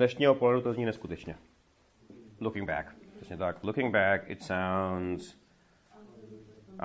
[0.00, 1.36] dnešního pohledu to zní neskutečně.
[2.40, 2.86] Looking back.
[3.16, 3.64] Přesně tak.
[3.64, 5.36] Looking back, it sounds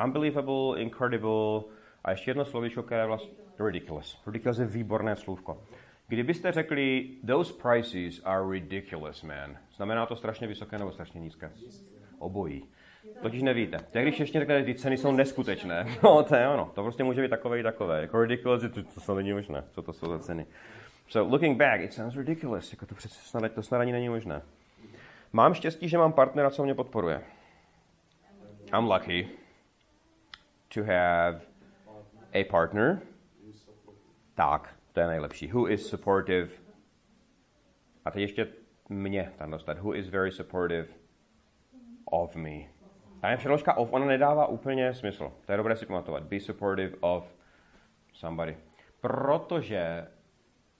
[0.03, 1.61] unbelievable, incredible.
[2.03, 4.21] A ještě jedno slovíčko, které je vlastně ridiculous.
[4.27, 5.63] Ridiculous je výborné slůvko.
[6.07, 11.51] Kdybyste řekli, those prices are ridiculous, man, znamená to strašně vysoké nebo strašně nízké?
[12.19, 12.63] Obojí.
[13.21, 13.77] Totiž nevíte.
[13.91, 16.71] Tak když ještě řeknete, ty ceny jsou neskutečné, no to je ono.
[16.75, 18.01] To prostě může být takové i takové.
[18.01, 19.63] Jako ridiculous, to, to, to není možné.
[19.71, 20.45] Co to jsou za ceny?
[21.07, 22.73] So looking back, it sounds ridiculous.
[22.73, 24.41] Jako to přece snad, to snad ani není možné.
[25.33, 27.21] Mám štěstí, že mám partnera, co mě podporuje.
[28.73, 29.29] I'm lucky
[30.73, 31.41] to have
[32.33, 33.01] a partner.
[34.35, 35.47] Tak, to je nejlepší.
[35.47, 36.49] Who is supportive.
[38.05, 38.47] A teď ještě
[38.89, 39.79] mě tam dostat.
[39.79, 40.87] Who is very supportive
[42.05, 42.59] of me.
[43.21, 45.31] A je přeložka of, ona nedává úplně smysl.
[45.45, 46.23] To je dobré si pamatovat.
[46.23, 47.35] Be supportive of
[48.13, 48.57] somebody.
[49.01, 50.07] Protože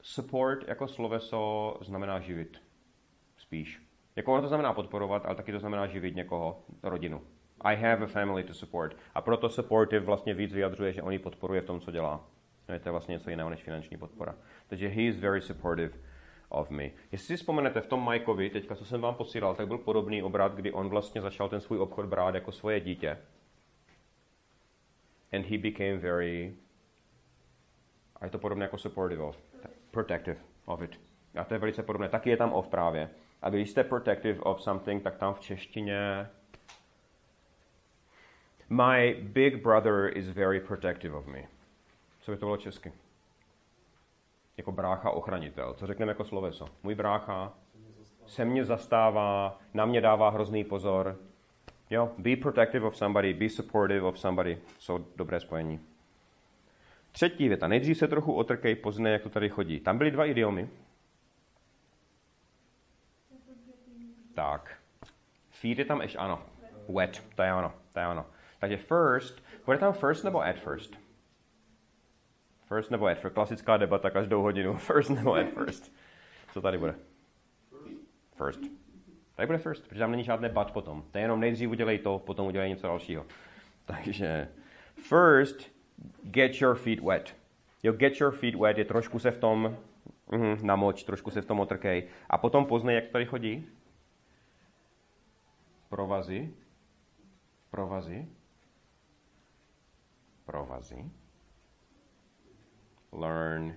[0.05, 2.61] support jako sloveso znamená živit.
[3.37, 3.81] Spíš.
[4.15, 7.21] Jako ono to znamená podporovat, ale taky to znamená živit někoho, rodinu.
[7.61, 8.97] I have a family to support.
[9.15, 12.27] A proto supportive vlastně víc vyjadřuje, že on ji podporuje v tom, co dělá.
[12.69, 14.35] No, to je vlastně něco jiného než finanční podpora.
[14.67, 15.97] Takže he is very supportive
[16.49, 16.83] of me.
[16.83, 20.55] Jestli si vzpomenete, v tom Mikeovi, teďka, co jsem vám posílal, tak byl podobný obrat,
[20.55, 23.17] kdy on vlastně začal ten svůj obchod brát jako svoje dítě.
[25.33, 26.55] And he became very,
[28.15, 29.54] a je to podobné jako supportive of,
[29.95, 30.99] protective of it.
[31.35, 32.09] A to je velice podobné.
[32.09, 33.09] Taky je tam of právě.
[33.41, 36.27] A když jste protective of something, tak tam v češtině
[38.69, 41.43] My big brother is very protective of me.
[42.21, 42.93] Co by to bylo česky?
[44.57, 45.73] Jako brácha ochranitel.
[45.73, 46.65] Co řekneme jako sloveso?
[46.83, 47.53] Můj brácha
[48.25, 51.17] se mě zastává, na mě dává hrozný pozor.
[51.89, 54.57] Jo, be protective of somebody, be supportive of somebody.
[54.79, 55.79] Jsou dobré spojení.
[57.15, 57.67] Třetí věta.
[57.67, 59.79] Nejdřív se trochu otrkej, poznej, jak to tady chodí.
[59.79, 60.69] Tam byly dva idiomy.
[64.33, 64.77] Tak.
[65.49, 66.45] Feed je tam ještě, ano.
[66.95, 68.25] Wet, to je ono, to je ono.
[68.59, 70.99] Takže first, bude tam first nebo at first?
[72.67, 73.33] First nebo at first?
[73.33, 74.73] Klasická debata každou hodinu.
[74.77, 75.91] First nebo at first?
[76.53, 76.95] Co tady bude?
[78.37, 78.59] First.
[79.35, 81.03] Tady bude first, protože tam není žádné but potom.
[81.11, 83.25] To je jenom nejdřív udělej to, potom udělej něco dalšího.
[83.85, 84.47] Takže
[84.95, 85.74] first,
[86.23, 87.35] get your feet wet.
[87.83, 89.77] Jo, get your feet wet je trošku se v tom
[90.31, 92.07] mm, namoč, trošku se v tom otrkej.
[92.29, 93.67] A potom poznej, jak tady chodí.
[95.89, 96.53] Provazy.
[97.71, 98.27] Provazy.
[100.45, 101.05] Provazy.
[103.11, 103.75] Learn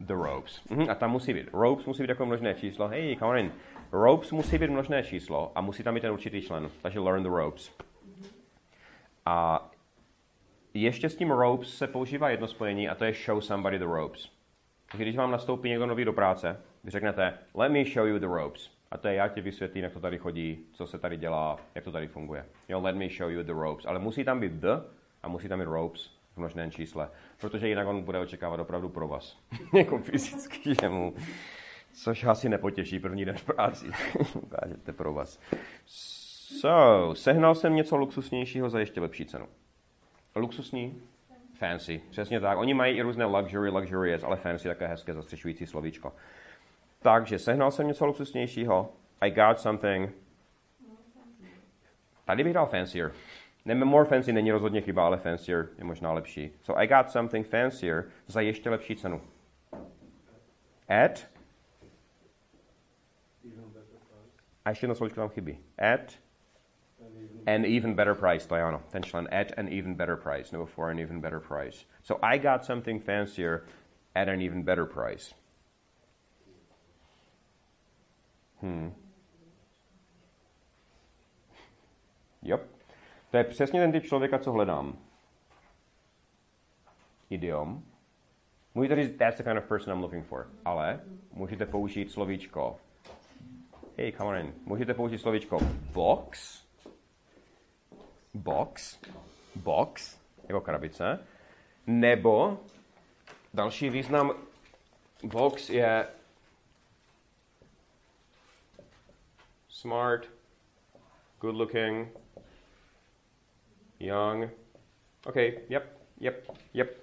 [0.00, 0.60] the ropes.
[0.70, 1.48] Mhm, a tam musí být.
[1.52, 2.88] Ropes musí být jako množné číslo.
[2.88, 3.52] Hej, come on in.
[3.92, 6.70] Ropes musí být množné číslo a musí tam být ten určitý člen.
[6.82, 7.72] Takže learn the ropes.
[9.26, 9.68] A
[10.82, 14.28] ještě s tím ropes se používá jedno spojení a to je show somebody the ropes.
[14.90, 18.26] Takže když vám nastoupí někdo nový do práce, vy řeknete let me show you the
[18.26, 18.70] ropes.
[18.90, 21.84] A to je já ti vysvětlím, jak to tady chodí, co se tady dělá, jak
[21.84, 22.46] to tady funguje.
[22.68, 23.86] Jo, let me show you the ropes.
[23.86, 24.80] Ale musí tam být the
[25.22, 27.10] a musí tam být ropes v množném čísle.
[27.40, 29.38] Protože jinak on bude očekávat opravdu pro vás.
[29.74, 31.14] jako fyzicky, že mu...
[31.92, 33.86] Což asi nepotěší první den v práci.
[34.34, 35.40] Ukážete pro vás.
[35.86, 39.46] So, sehnal jsem něco luxusnějšího za ještě lepší cenu.
[40.36, 41.02] Luxusní?
[41.54, 42.00] Fancy.
[42.10, 42.58] Přesně tak.
[42.58, 46.12] Oni mají i různé luxury, luxurious, ale fancy také hezké zastřešující slovíčko.
[46.98, 48.92] Takže sehnal jsem něco luxusnějšího.
[49.20, 50.10] I got something.
[52.24, 53.12] Tady bych dal fancier.
[53.64, 56.50] Ne, more fancy není rozhodně chyba, ale fancier je možná lepší.
[56.62, 59.22] So I got something fancier za ještě lepší cenu.
[61.04, 61.26] At.
[64.64, 65.58] A ještě jedno slovíčko tam chybí.
[65.94, 66.25] At
[67.46, 68.82] an even better price, to je ano.
[68.90, 71.86] Ten člen at an even better price, nebo for an even better price.
[72.02, 73.66] So I got something fancier
[74.14, 75.34] at an even better price.
[78.60, 78.94] Hmm.
[82.42, 82.70] Yep.
[83.30, 84.98] To je přesně ten typ člověka, co hledám.
[87.30, 87.82] Idiom.
[88.74, 90.50] Můžete říct, that's the kind of person I'm looking for.
[90.64, 91.00] Ale
[91.32, 92.76] můžete použít slovíčko.
[93.98, 94.54] Hey, come on in.
[94.64, 95.58] Můžete použít slovíčko
[95.92, 96.65] box.
[98.36, 98.98] Box.
[99.54, 100.18] Box.
[100.48, 101.26] Jako krabice.
[101.86, 102.58] Nebo
[103.54, 104.32] další význam
[105.22, 106.08] box je
[109.68, 110.28] smart,
[111.40, 112.08] good looking,
[114.00, 114.50] young.
[115.26, 116.96] Okay, yep, yep, yep.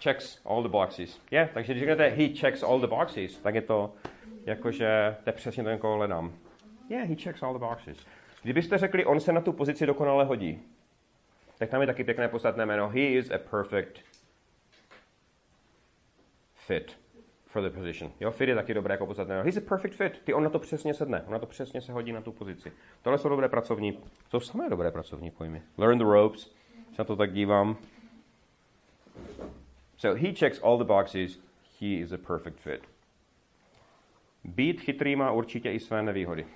[0.00, 1.20] Checks all the boxes.
[1.30, 3.94] Yeah, takže když řeknete he checks all the boxes, tak je to
[4.46, 6.38] jakože to je přesně ten, koho hledám.
[6.88, 8.06] Yeah, he checks all the boxes.
[8.42, 10.62] Kdybyste řekli, on se na tu pozici dokonale hodí,
[11.58, 12.88] tak tam je taky pěkné podstatné jméno.
[12.88, 14.00] He is a perfect
[16.54, 16.98] fit.
[17.48, 18.12] for the position.
[18.20, 19.42] Jo, fit je taky dobré jako podstatné.
[19.42, 20.20] He's a perfect fit.
[20.24, 21.22] Ty on na to přesně sedne.
[21.26, 22.72] On na to přesně se hodí na tu pozici.
[23.02, 23.98] Tohle jsou dobré pracovní,
[24.28, 25.62] jsou samé dobré pracovní pojmy.
[25.78, 26.50] Learn the ropes.
[26.92, 27.76] Se na to tak dívám.
[29.96, 31.38] So he checks all the boxes.
[31.80, 32.80] He is a perfect fit.
[34.44, 36.46] Být chytrý má určitě i své nevýhody.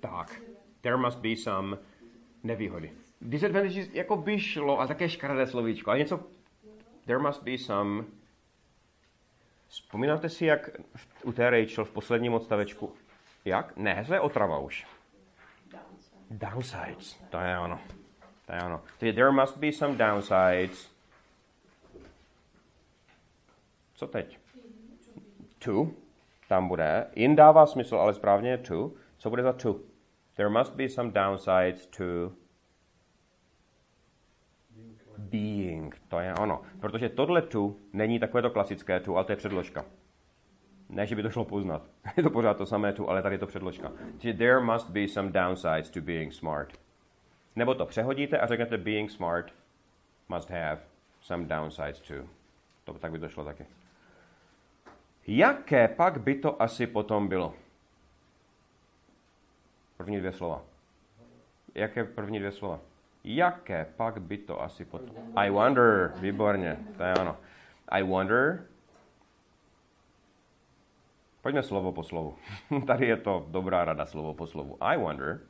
[0.00, 0.40] Tak,
[0.80, 1.78] there must be some
[2.42, 2.92] nevýhody.
[3.20, 5.90] Disadvantages jako by šlo, a také škaredé slovíčko.
[5.90, 6.20] A něco,
[7.04, 8.04] there must be some...
[9.68, 12.94] Vzpomínáte si, jak v, u té Rachel v posledním odstavečku,
[13.44, 13.76] jak?
[13.76, 14.86] Ne, to je otrava už.
[16.30, 17.16] Downsides.
[17.30, 17.80] To je ono.
[18.46, 18.82] To je ono.
[18.98, 20.90] There must be some downsides.
[23.94, 24.38] Co teď?
[25.58, 25.90] To.
[26.48, 27.06] Tam bude.
[27.14, 28.92] In dává smysl, ale správně je to.
[29.18, 29.80] Co bude za to?
[30.38, 32.32] There must be some downsides to
[35.18, 35.94] being.
[36.08, 36.62] To je ono.
[36.80, 39.84] Protože tohle tu není takové to klasické tu, ale to je předložka.
[40.88, 41.82] Ne, že by to šlo poznat.
[42.16, 43.92] je to pořád to samé tu, ale tady je to předložka.
[44.10, 46.80] Takže there must be some downsides to being smart.
[47.56, 49.52] Nebo to přehodíte a řeknete being smart
[50.28, 50.78] must have
[51.20, 52.28] some downsides too.
[52.84, 53.66] To tak by to šlo taky.
[55.26, 57.54] Jaké pak by to asi potom bylo?
[59.98, 60.62] První dvě slova.
[61.74, 62.80] Jaké první dvě slova?
[63.24, 65.16] Jaké pak by to asi potom?
[65.36, 66.12] I wonder.
[66.16, 66.78] Výborně.
[66.96, 67.36] To je ono.
[67.88, 68.66] I wonder.
[71.42, 72.36] Pojďme slovo po slovu.
[72.86, 74.76] Tady je to dobrá rada slovo po slovu.
[74.80, 75.40] I wonder.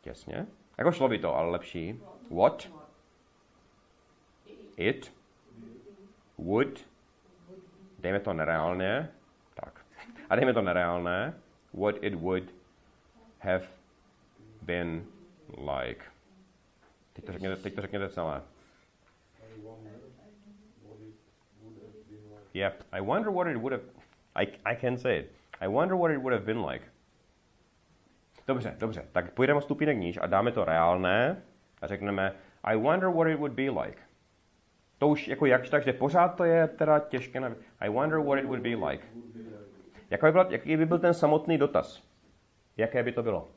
[0.00, 0.46] Těsně.
[0.78, 2.00] Jako šlo by to, ale lepší.
[2.30, 2.68] What?
[4.76, 5.14] It?
[6.38, 6.86] Would?
[7.98, 9.08] Dejme to nereálně.
[9.54, 9.84] Tak.
[10.30, 11.34] A dejme to nereálné.
[11.72, 12.44] What it would
[13.38, 13.64] have
[14.62, 15.06] been
[15.56, 16.04] like.
[17.12, 18.42] Teď to řekněte, teď to řekněte celé.
[22.54, 22.82] Yep.
[22.92, 23.84] I wonder what it would have...
[24.34, 25.30] I, I can say it.
[25.60, 26.84] I wonder what it would have been like.
[28.46, 29.06] Dobře, dobře.
[29.12, 31.42] Tak půjdeme o stupínek níž a dáme to reálné
[31.82, 32.34] a řekneme
[32.64, 33.98] I wonder what it would be like.
[34.98, 37.40] To už jako jakž tak, že pořád to je teda těžké.
[37.40, 37.54] Na...
[37.80, 39.04] I wonder what it would be like.
[40.10, 42.02] Jak by byl, jaký by byl ten samotný dotaz?
[42.76, 43.48] Jaké by to bylo?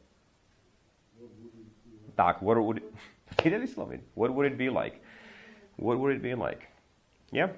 [2.15, 2.79] Tak, what would
[3.43, 4.01] jde vyslovit.
[4.15, 4.97] What would it be like?
[5.77, 6.67] What would it be like?
[7.31, 7.51] Yeah?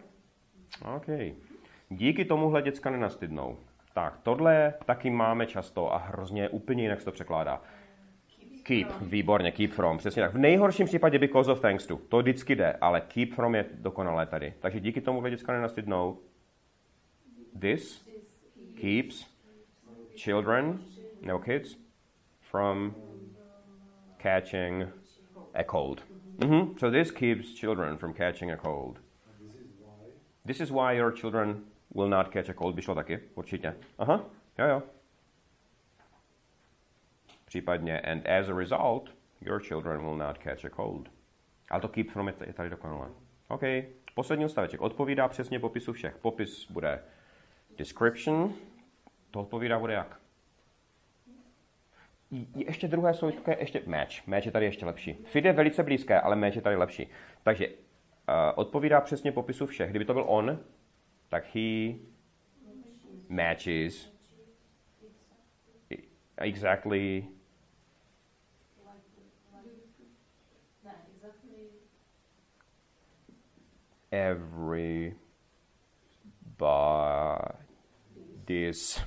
[0.96, 1.08] OK.
[1.90, 3.58] Díky tomuhle děcka nenastydnou.
[3.94, 7.62] Tak, tohle taky máme často a hrozně úplně jinak se to překládá.
[8.64, 10.34] Keep, výborně, keep from, přesně tak.
[10.34, 14.26] V nejhorším případě because of thanks to, to vždycky jde, ale keep from je dokonalé
[14.26, 14.54] tady.
[14.60, 16.18] Takže díky tomu děcka nenastydnou.
[17.60, 18.05] This
[18.76, 19.26] keeps
[20.16, 20.80] children,
[21.22, 21.76] no kids,
[22.42, 22.96] from
[24.20, 24.88] catching
[25.54, 26.04] a cold.
[26.40, 26.78] Mm-hmm.
[26.80, 29.00] So this keeps children from catching a cold.
[30.46, 31.64] This is why your children
[31.94, 32.76] will not catch a cold.
[32.76, 33.76] By šlo taky, určitě.
[33.98, 34.26] Aha,
[34.60, 34.84] jo, jo.
[37.46, 39.10] Případně, and as a result,
[39.42, 41.10] your children will not catch a cold.
[41.70, 43.10] Ale to keep from je tady dokonalé.
[43.48, 43.62] OK.
[44.16, 44.82] Poslední odstaveček.
[44.82, 46.18] Odpovídá přesně popisu všech.
[46.18, 47.04] Popis bude
[47.78, 48.54] description.
[49.32, 50.20] To odpovídá bude jak?
[52.56, 54.28] Ještě druhé slovíčko je ještě match.
[54.28, 55.14] Match je tady ještě lepší.
[55.14, 57.10] Fit je velice blízké, ale match je tady lepší.
[57.44, 57.74] Takže uh,
[58.56, 59.90] odpovídá přesně popisu všech.
[59.90, 60.60] Kdyby to byl on,
[61.30, 61.96] tak he
[63.30, 64.16] matches
[66.38, 67.28] exactly
[78.46, 79.02] everybody's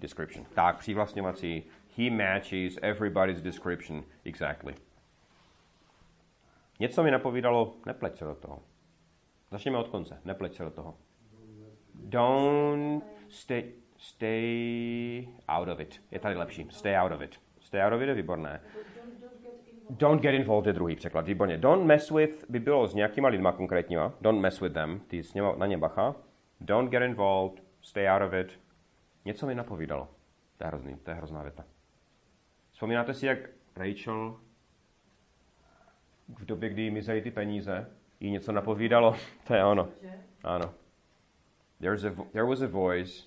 [0.00, 0.46] description.
[0.54, 1.64] Tak, přivlastňovací.
[1.96, 4.74] He matches everybody's description exactly.
[6.80, 8.62] Něco mi napovídalo, nepleť se do toho.
[9.50, 10.94] Začněme od konce, nepleť se do toho.
[11.94, 16.00] Don't stay, stay out of it.
[16.10, 16.66] Je tady lepší.
[16.70, 17.40] Stay out of it.
[17.60, 18.60] Stay out of it je výborné.
[19.90, 21.58] Don't get involved je druhý překlad, výborně.
[21.58, 24.14] Don't mess with by bylo s nějakýma lidma konkrétníma.
[24.20, 26.14] Don't mess with them, ty s něma, na ně bacha.
[26.60, 28.60] Don't get involved, stay out of it.
[29.24, 30.08] Něco mi napovídalo.
[30.56, 31.64] To je hrozný, to je hrozná věta.
[32.72, 33.38] Vzpomínáte si, jak
[33.76, 34.40] Rachel
[36.28, 39.16] v době, kdy jí mizely ty peníze, jí něco napovídalo?
[39.46, 39.88] To je ono.
[40.44, 40.74] Ano.
[41.80, 43.24] There's a, there was a voice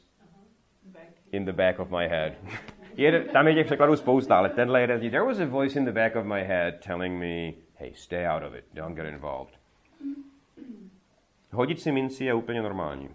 [1.31, 2.33] in the back of my head.
[2.97, 5.91] je, tam je těch překladů spousta, ale tenhle jeden There was a voice in the
[5.91, 9.59] back of my head telling me, hey, stay out of it, don't get involved.
[11.51, 13.09] Hodit si minci je úplně normální.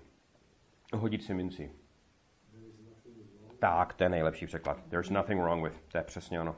[0.92, 1.70] Hodit si minci.
[3.58, 4.78] Tak, to je nejlepší překlad.
[4.88, 5.80] There's nothing wrong with.
[5.92, 6.56] To je přesně ono.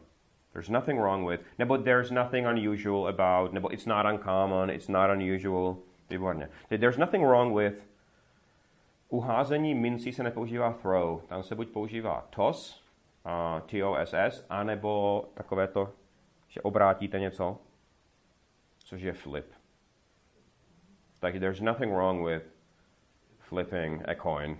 [0.52, 1.40] There's nothing wrong with.
[1.58, 3.52] Nebo there's nothing unusual about.
[3.52, 5.76] Nebo it's not uncommon, it's not unusual.
[6.10, 6.48] Výborně.
[6.68, 7.88] There's nothing wrong with.
[9.08, 11.22] U házení mincí se nepoužívá throw.
[11.26, 12.84] Tam se buď používá toss,
[13.26, 15.92] uh, T-O-S-S, anebo takové to,
[16.48, 17.58] že obrátíte něco,
[18.78, 19.52] což je flip.
[21.20, 22.51] Tak there's nothing wrong with
[23.52, 24.56] flipping a coin.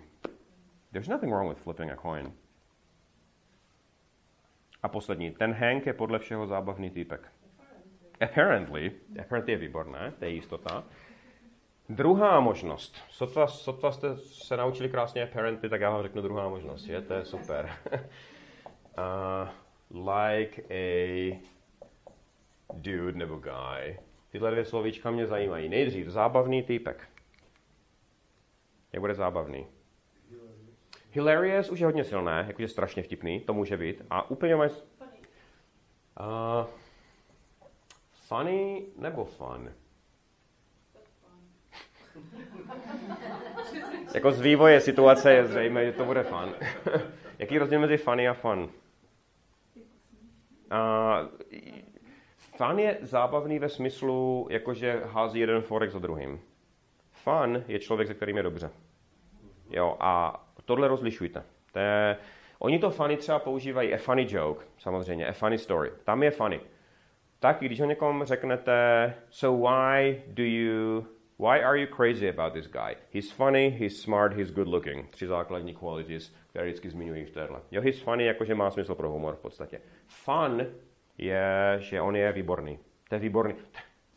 [0.93, 2.33] There's nothing wrong with flipping a coin.
[4.83, 5.31] A poslední.
[5.31, 7.33] Ten Hank je podle všeho zábavný týpek.
[8.21, 8.93] Apparently.
[9.21, 10.85] Apparently je výborné, to je jistota.
[11.89, 12.97] Druhá možnost.
[13.09, 16.87] Sotva, sotva jste se naučili krásně apparently, tak já vám řeknu druhá možnost.
[16.87, 17.71] Je, to je super.
[18.99, 19.49] uh,
[20.09, 21.41] like a
[22.75, 23.99] dude nebo guy.
[24.31, 25.69] Tyhle dvě slovíčka mě zajímají.
[25.69, 27.09] Nejdřív zábavný týpek.
[28.93, 29.67] Jak bude zábavný?
[31.13, 34.03] Hilarious už je hodně silné, jakože strašně vtipný, to může být.
[34.11, 34.71] A úplně moje...
[34.71, 34.77] Uh,
[38.13, 39.73] funny nebo fun?
[44.15, 46.55] jako z vývoje situace je zřejmé, že to bude fun.
[47.39, 48.71] Jaký rozdíl mezi funny a fun?
[50.73, 51.29] Uh,
[52.37, 56.41] fun je zábavný ve smyslu, jakože hází jeden forek za druhým.
[57.23, 58.71] Fun je člověk, se kterým je dobře.
[59.71, 61.43] Jo, a tohle rozlišujte.
[61.73, 62.17] To je,
[62.59, 65.91] oni to funny třeba používají a funny joke, samozřejmě, a funny story.
[66.05, 66.61] Tam je funny.
[67.39, 71.07] Tak, když ho někomu řeknete, so why do you,
[71.39, 72.97] why are you crazy about this guy?
[73.13, 75.11] He's funny, he's smart, he's good looking.
[75.11, 77.61] Tři základní qualities, které vždycky zmiňují v téhle.
[77.71, 79.81] Jo, he's funny, jakože má smysl pro humor v podstatě.
[80.07, 80.67] Fun
[81.19, 82.79] je, že on je výborný.
[83.09, 83.55] To je výborný.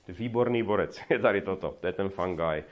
[0.06, 1.02] To je výborný borec.
[1.10, 1.78] Je tady toto.
[1.82, 2.64] To je ten fun guy.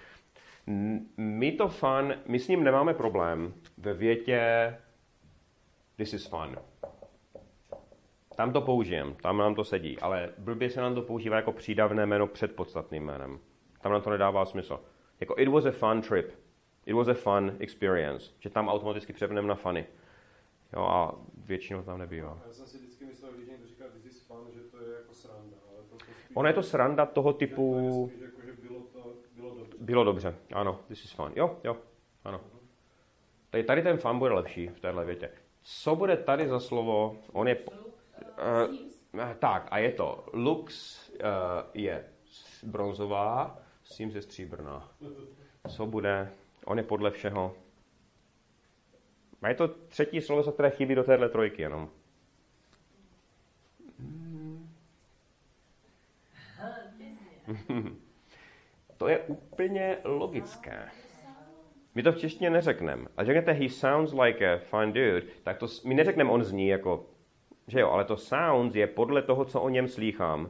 [1.18, 4.40] My to fun, my s ním nemáme problém ve větě
[5.98, 6.58] this is fun.
[8.36, 12.06] Tam to použijem, tam nám to sedí, ale blbě se nám to používá jako přídavné
[12.06, 13.40] jméno před podstatným jménem.
[13.82, 14.80] Tam nám to nedává smysl.
[15.20, 16.32] Jako it was a fun trip.
[16.86, 18.32] It was a fun experience.
[18.40, 19.86] Že tam automaticky přepneme na funny.
[20.74, 22.42] Jo, a většinou tam nebývá.
[22.48, 25.14] Já jsem si vždycky myslel, když někdo říká this is fun, že to je jako
[25.14, 25.58] sranda.
[25.70, 27.74] Ale to, to spíš, Ono je to sranda toho typu...
[27.74, 29.14] To je spíš jako, že bylo to,
[29.84, 30.36] bylo dobře.
[30.54, 31.32] Ano, this is fun.
[31.36, 31.78] Jo, jo,
[32.24, 32.42] ano.
[33.50, 35.30] Tady, tady ten fun bude lepší v téhle větě.
[35.62, 37.18] Co bude tady za slovo?
[37.32, 37.60] On je...
[37.60, 40.26] Uh, tak, a je to.
[40.34, 41.18] Lux uh,
[41.74, 42.06] je
[42.64, 44.92] bronzová, Sims je stříbrná.
[45.70, 46.32] Co bude?
[46.66, 47.56] On je podle všeho.
[49.42, 51.90] A je to třetí slovo, které chybí do téhle trojky jenom.
[59.04, 60.90] To je úplně logické.
[61.96, 63.06] My to v češtině neřekneme.
[63.18, 67.06] A řeknete, he sounds like a fine dude, tak to, my neřekneme, on zní jako,
[67.68, 70.50] že jo, ale to sounds je podle toho, co o něm slýchám,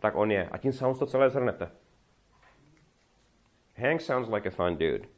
[0.00, 0.48] tak on je.
[0.48, 1.70] A tím sounds to celé zhrnete.
[3.76, 5.08] Hank sounds like a fine dude.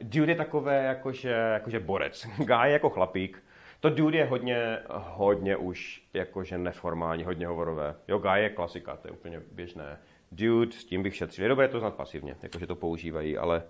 [0.00, 2.26] Dude je takové jakože, jakože borec.
[2.36, 3.42] Guy je jako chlapík.
[3.80, 7.94] To dude je hodně, hodně už jakože neformální, hodně hovorové.
[8.08, 9.98] Jo, guy je klasika, to je úplně běžné.
[10.32, 11.44] Dude, s tím bych šetřil.
[11.44, 13.62] Je dobré to znát pasivně, jakože to používají, ale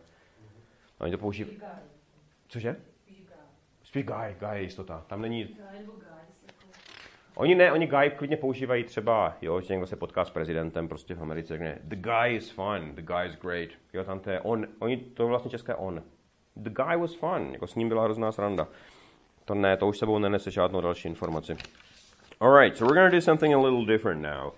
[0.99, 1.61] oni to používají.
[2.49, 2.77] Cože?
[3.83, 5.05] Spíš guy, guy je jistota.
[5.07, 5.57] Tam není...
[7.35, 11.15] Oni ne, oni guy klidně používají třeba, jo, že někdo se potká s prezidentem prostě
[11.15, 13.69] v Americe, řekne, the guy is fun, the guy is great.
[13.93, 16.03] Jo, tam to je on, oni, to je vlastně české on.
[16.57, 18.69] The guy was fun, jako s ním byla hrozná sranda.
[19.51, 21.57] To ne, to už sebou nenese žádnou další informaci.
[22.41, 24.53] Alright, so we're going to do something a little different now.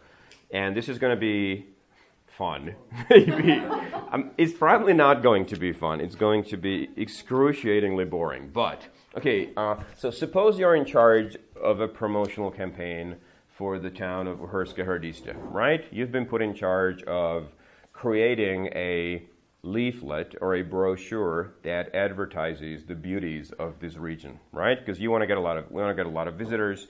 [0.53, 1.65] And this is going to be
[2.27, 2.75] fun.
[3.11, 3.63] Maybe.
[4.13, 6.01] Um, it's probably not going to be fun.
[6.01, 8.51] It's going to be excruciatingly boring.
[8.53, 13.17] But, okay, uh, so suppose you're in charge of a promotional campaign
[13.49, 15.87] for the town of Herska Herdiste, right?
[15.91, 17.47] You've been put in charge of
[17.95, 19.23] creating a
[19.65, 24.79] leaflet or a brochure that advertises the beauties of this region, right?
[24.79, 26.35] Because you want to get a lot of we want to get a lot of
[26.35, 26.89] visitors,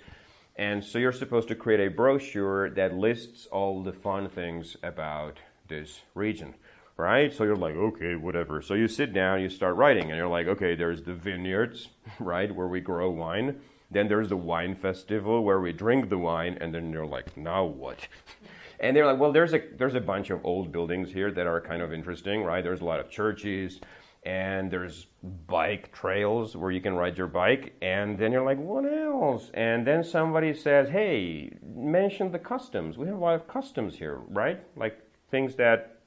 [0.57, 5.39] and so you're supposed to create a brochure that lists all the fun things about
[5.69, 6.55] this region,
[6.97, 7.33] right?
[7.33, 8.63] So you're like, okay, whatever.
[8.63, 11.89] So you sit down, you start writing, and you're like, okay, there's the vineyards,
[12.19, 13.61] right, where we grow wine.
[13.91, 17.65] Then there's the wine festival where we drink the wine, and then you're like, now
[17.65, 17.99] what?
[18.83, 21.61] And they're like, well, there's a there's a bunch of old buildings here that are
[21.61, 22.63] kind of interesting, right?
[22.63, 23.81] There's a lot of churches,
[24.25, 25.07] and there's
[25.47, 27.75] bike trails where you can ride your bike.
[27.81, 29.51] And then you're like, what else?
[29.55, 32.99] And then somebody says, hey, mention the customs.
[32.99, 34.61] We have a lot of customs here, right?
[34.77, 35.99] Like things that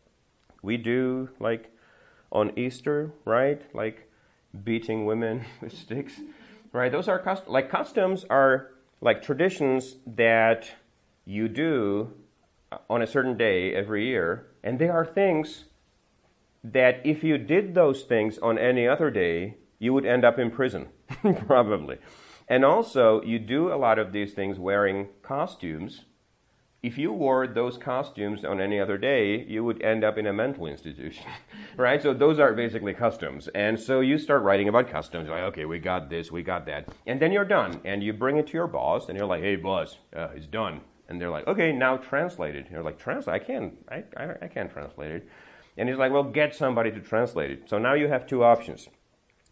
[0.61, 1.71] we do, like
[2.31, 3.61] on Easter, right?
[3.73, 4.09] Like
[4.63, 6.19] beating women with sticks,
[6.73, 6.91] right?
[6.91, 10.69] Those are cust- like customs are like traditions that
[11.25, 12.13] you do
[12.89, 15.65] on a certain day every year, and they are things
[16.63, 20.49] that if you did those things on any other day, you would end up in
[20.49, 20.87] prison,
[21.47, 21.97] probably.
[22.47, 26.05] And also, you do a lot of these things wearing costumes.
[26.83, 30.33] If you wore those costumes on any other day, you would end up in a
[30.33, 31.25] mental institution,
[31.77, 32.01] right?
[32.01, 33.47] So those are basically customs.
[33.55, 36.89] And so you start writing about customs, like, okay, we got this, we got that.
[37.07, 37.81] And then you're done.
[37.83, 40.81] And you bring it to your boss, and you're like, hey, boss, uh, it's done.
[41.07, 42.67] And they're like, okay, now translate it.
[42.71, 43.41] You're like, translate?
[43.41, 45.29] I can't, I, I, I can't translate it.
[45.77, 47.69] And he's like, well, get somebody to translate it.
[47.69, 48.87] So now you have two options.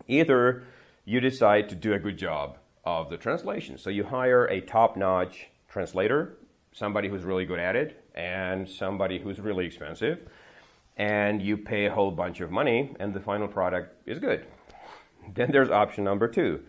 [0.07, 0.63] Either
[1.05, 3.77] you decide to do a good job of the translation.
[3.77, 6.37] So you hire a top notch translator,
[6.71, 10.19] somebody who's really good at it, and somebody who's really expensive,
[10.97, 14.45] and you pay a whole bunch of money, and the final product is good.
[15.33, 16.63] Then there's option number two.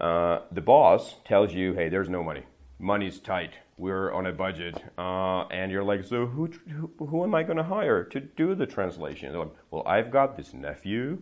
[0.00, 2.42] Uh, the boss tells you, hey, there's no money.
[2.78, 3.54] Money's tight.
[3.76, 4.82] We're on a budget.
[4.96, 8.54] Uh, and you're like, so who, who, who am I going to hire to do
[8.54, 9.32] the translation?
[9.32, 11.18] They're like, well, I've got this nephew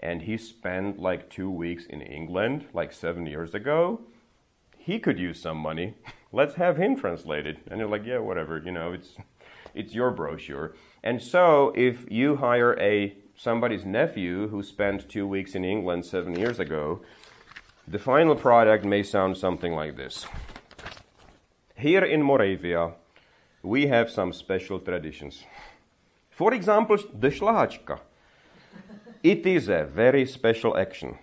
[0.00, 4.00] and he spent like two weeks in England like seven years ago.
[4.76, 5.94] He could use some money.
[6.32, 7.60] Let's have him translated.
[7.70, 8.58] And you're like, yeah, whatever.
[8.58, 9.14] You know, it's
[9.74, 10.74] it's your brochure.
[11.02, 16.38] And so if you hire a somebody's nephew who spent two weeks in England seven
[16.38, 17.02] years ago,
[17.88, 20.26] the final product may sound something like this.
[21.84, 22.92] Here in Moravia,
[23.62, 25.44] we have some special traditions.
[26.30, 27.98] For example, the šlahačka.
[29.22, 31.18] It is a very special action.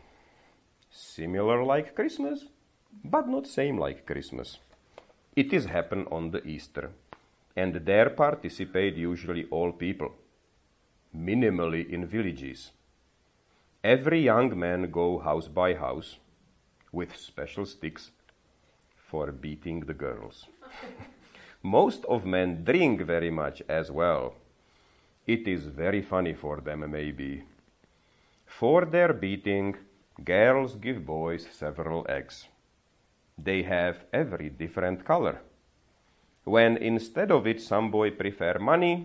[0.91, 2.45] Similar like Christmas,
[3.03, 4.59] but not same like Christmas.
[5.35, 6.91] It is happen on the Easter,
[7.55, 10.11] and there participate usually all people,
[11.11, 12.69] minimally in villages.
[13.83, 16.19] Every young man go house by house
[16.91, 18.11] with special sticks
[19.11, 20.47] for beating the girls.
[21.61, 24.33] Most of men drink very much as well.
[25.27, 27.43] It is very funny for them, maybe.
[28.45, 29.75] For their beating,
[30.23, 32.47] girls give boys several eggs.
[33.37, 35.41] They have every different color.
[36.43, 38.95] When instead of it some boy prefer money,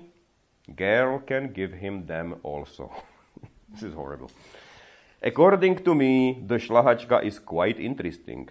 [0.74, 2.90] girl can give him them also.
[3.72, 4.30] this is horrible.
[5.22, 8.48] According to me, the šlahačka is quite interesting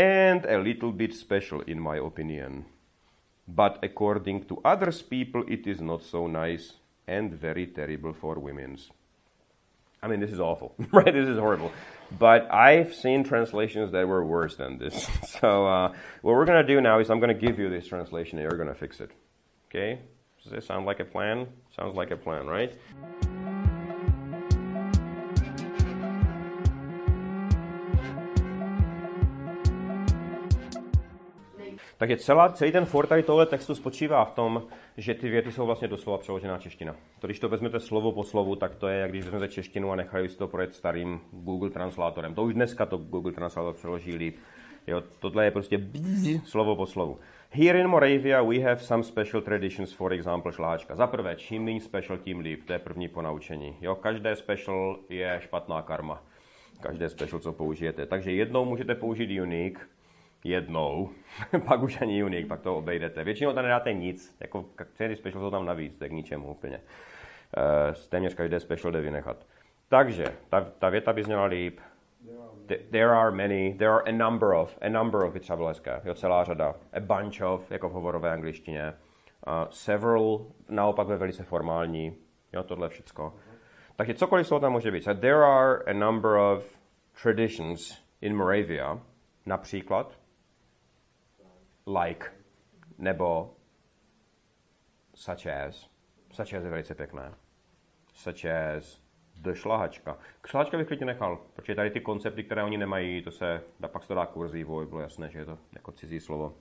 [0.00, 2.64] and a little bit special in my opinion.
[3.46, 6.72] But according to others people, it is not so nice
[7.06, 8.90] and very terrible for women's.
[10.02, 11.12] I mean, this is awful, right?
[11.12, 11.70] This is horrible.
[12.18, 15.06] But I've seen translations that were worse than this.
[15.40, 15.88] So uh,
[16.22, 18.48] what we're going to do now is I'm going to give you this translation and
[18.48, 19.10] you're going to fix it.
[19.68, 20.00] Okay?
[20.42, 21.46] Does this sound like a plan?
[21.76, 22.72] Sounds like a plan, right?
[32.00, 34.62] Takže celá, celý ten for tady tohle textu spočívá v tom,
[34.96, 36.96] že ty věty jsou vlastně doslova přeložená čeština.
[37.18, 39.96] To, když to vezmete slovo po slovu, tak to je, jak když vezmete češtinu a
[39.96, 42.34] nechají si to projet starým Google Translátorem.
[42.34, 44.36] To už dneska to Google Translator přeloží líp.
[44.86, 47.18] Jo, tohle je prostě bzz, slovo po slovu.
[47.50, 50.96] Here in Moravia we have some special traditions, for example šláčka.
[50.96, 52.60] Za prvé, čím méně special, tím líp.
[52.66, 53.76] To je první ponaučení.
[53.80, 56.22] Jo, každé special je špatná karma.
[56.80, 58.06] Každé special, co použijete.
[58.06, 59.88] Takže jednou můžete použít unique,
[60.44, 61.10] jednou,
[61.66, 63.24] pak už ani unik, pak to obejdete.
[63.24, 66.76] Většinou tam nedáte nic, jako ceny special jsou tam navíc, tak ničemu úplně.
[66.76, 69.46] Uh, téměř každé special jde vynechat.
[69.88, 71.80] Takže, ta, ta věta by zněla líp.
[72.90, 76.14] There are many, there are a number of, a number of je třeba hezké, jo,
[76.14, 76.74] celá řada.
[76.92, 78.92] A bunch of, jako v hovorové angličtině.
[79.46, 82.16] Uh, several, naopak ve velice formální,
[82.52, 83.34] jo, tohle všecko.
[83.96, 85.04] Takže cokoliv slovo tam může být.
[85.04, 86.78] So there are a number of
[87.22, 89.00] traditions in Moravia,
[89.46, 90.19] například,
[91.98, 92.26] like,
[92.98, 93.54] nebo
[95.14, 95.90] such as.
[96.32, 97.34] Such as je velice pěkné.
[98.14, 99.02] Such as
[99.36, 100.18] the šlahačka.
[100.76, 104.14] Bych klidně nechal, protože tady ty koncepty, které oni nemají, to se, pak se to
[104.14, 106.54] dá kurzivo, bylo jasné, že je to jako cizí slovo.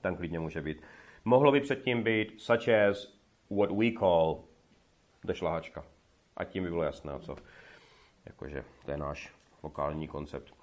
[0.00, 0.82] Tam klidně může být.
[1.24, 3.18] Mohlo by předtím být such as
[3.50, 4.44] what we call
[5.24, 5.84] the šlahačka.
[6.36, 7.36] A tím by bylo jasné, co.
[8.26, 10.54] Jakože to je náš lokální koncept.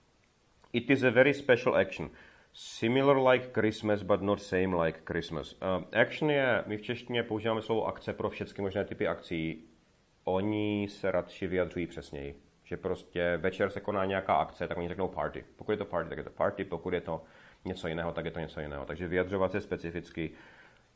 [0.74, 2.10] It is a very special action.
[2.56, 5.54] Similar like Christmas, but not same like Christmas.
[5.54, 9.64] Uh, action je, my v češtině používáme slovo akce pro všechny možné typy akcí.
[10.24, 12.36] Oni se radši vyjadřují přesněji.
[12.64, 15.44] Že prostě večer se koná nějaká akce, tak oni řeknou party.
[15.56, 17.24] Pokud je to party, tak je to party, pokud je to
[17.66, 18.86] něco jiného, tak je to něco jiného.
[18.86, 20.32] Takže vyjadřovat se specificky.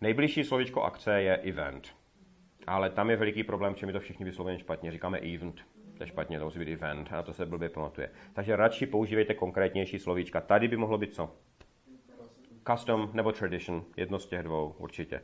[0.01, 1.95] Nejbližší slovičko akce je event.
[2.67, 4.91] Ale tam je veliký problém, čem je to všichni vysloveně špatně.
[4.91, 5.61] Říkáme event.
[5.97, 7.13] To je špatně, to musí být event.
[7.13, 8.09] A to se blbě pamatuje.
[8.33, 10.41] Takže radši používejte konkrétnější slovíčka.
[10.41, 11.35] Tady by mohlo být co?
[12.71, 13.85] Custom nebo tradition.
[13.97, 15.21] Jedno z těch dvou určitě.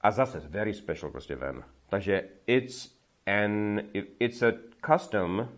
[0.00, 1.64] A zase very special prostě ven.
[1.88, 3.80] Takže it's an,
[4.18, 4.52] it's a
[4.86, 5.48] custom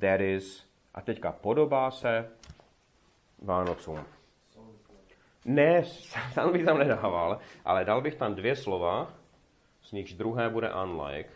[0.00, 2.30] that is, a teďka podobá se
[3.42, 3.98] Vánocům.
[5.44, 5.82] Ne,
[6.34, 9.12] tam bych tam nedával, ale dal bych tam dvě slova,
[9.82, 11.30] z nichž druhé bude unlike.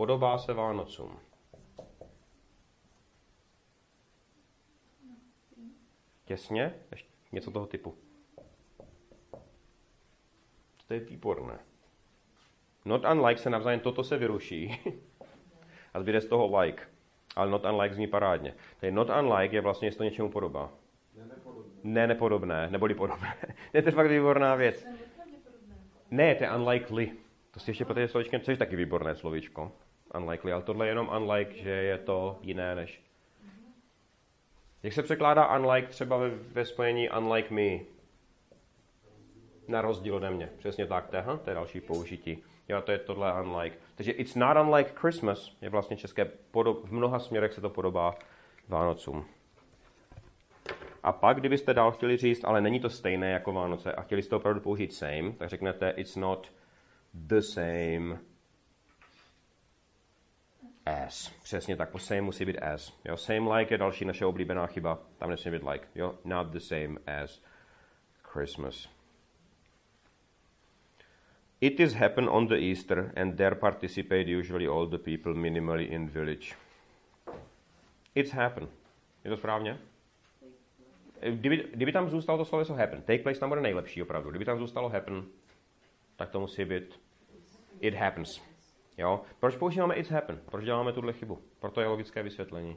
[0.00, 1.18] Podobá se Vánocům.
[6.24, 6.74] Těsně?
[6.90, 7.94] Ještě něco toho typu.
[10.86, 11.58] To je výborné.
[12.84, 14.80] Not unlike se navzájem, toto se vyruší.
[15.94, 16.82] a zbyde z toho like.
[17.36, 18.54] Ale not unlike zní parádně.
[18.80, 20.72] Tady not unlike je vlastně, jestli to něčemu podobá.
[21.16, 21.70] Ne nepodobné.
[21.84, 23.36] Ne nepodobné, neboli podobné.
[23.74, 24.86] ne, to je fakt výborná věc.
[26.10, 27.12] Ne, to je unlikely.
[27.50, 29.72] To si ještě pro slovíčkem, což je taky výborné slovíčko.
[30.14, 33.02] Unlikely, ale tohle je jenom unlike, že je to jiné než.
[34.82, 37.84] Jak se překládá unlike třeba ve, ve spojení unlike me?
[39.68, 40.50] Na rozdíl ode mě.
[40.58, 42.42] Přesně tak, je, to je další použití.
[42.68, 43.76] Jo, to je tohle unlike.
[43.94, 48.14] Takže it's not unlike Christmas je vlastně české, podob, v mnoha směrech se to podobá
[48.68, 49.24] Vánocům.
[51.02, 54.36] A pak, kdybyste dál chtěli říct, ale není to stejné jako Vánoce a chtěli jste
[54.36, 56.52] opravdu použít same, tak řeknete it's not
[57.14, 58.18] the same
[60.86, 61.28] as.
[61.42, 63.00] Přesně tak, po same musí být as.
[63.04, 65.88] Jo, same like je další naše oblíbená chyba, tam nesmí být like.
[65.94, 67.42] Jo, not the same as
[68.32, 68.88] Christmas.
[71.60, 76.08] It is happen on the Easter and there participate usually all the people minimally in
[76.08, 76.54] village.
[78.14, 78.68] It's happen.
[79.24, 79.78] Je to správně?
[81.30, 84.30] Kdyby, kdyby tam zůstalo to sloveso happen, take place tam bude nejlepší opravdu.
[84.30, 85.24] Kdyby tam zůstalo happen,
[86.16, 87.00] tak to musí být
[87.80, 88.49] it happens.
[89.00, 89.22] Jo?
[89.38, 90.40] Proč používáme it's happen?
[90.50, 91.42] Proč děláme tuhle chybu?
[91.58, 92.76] Proto je logické vysvětlení.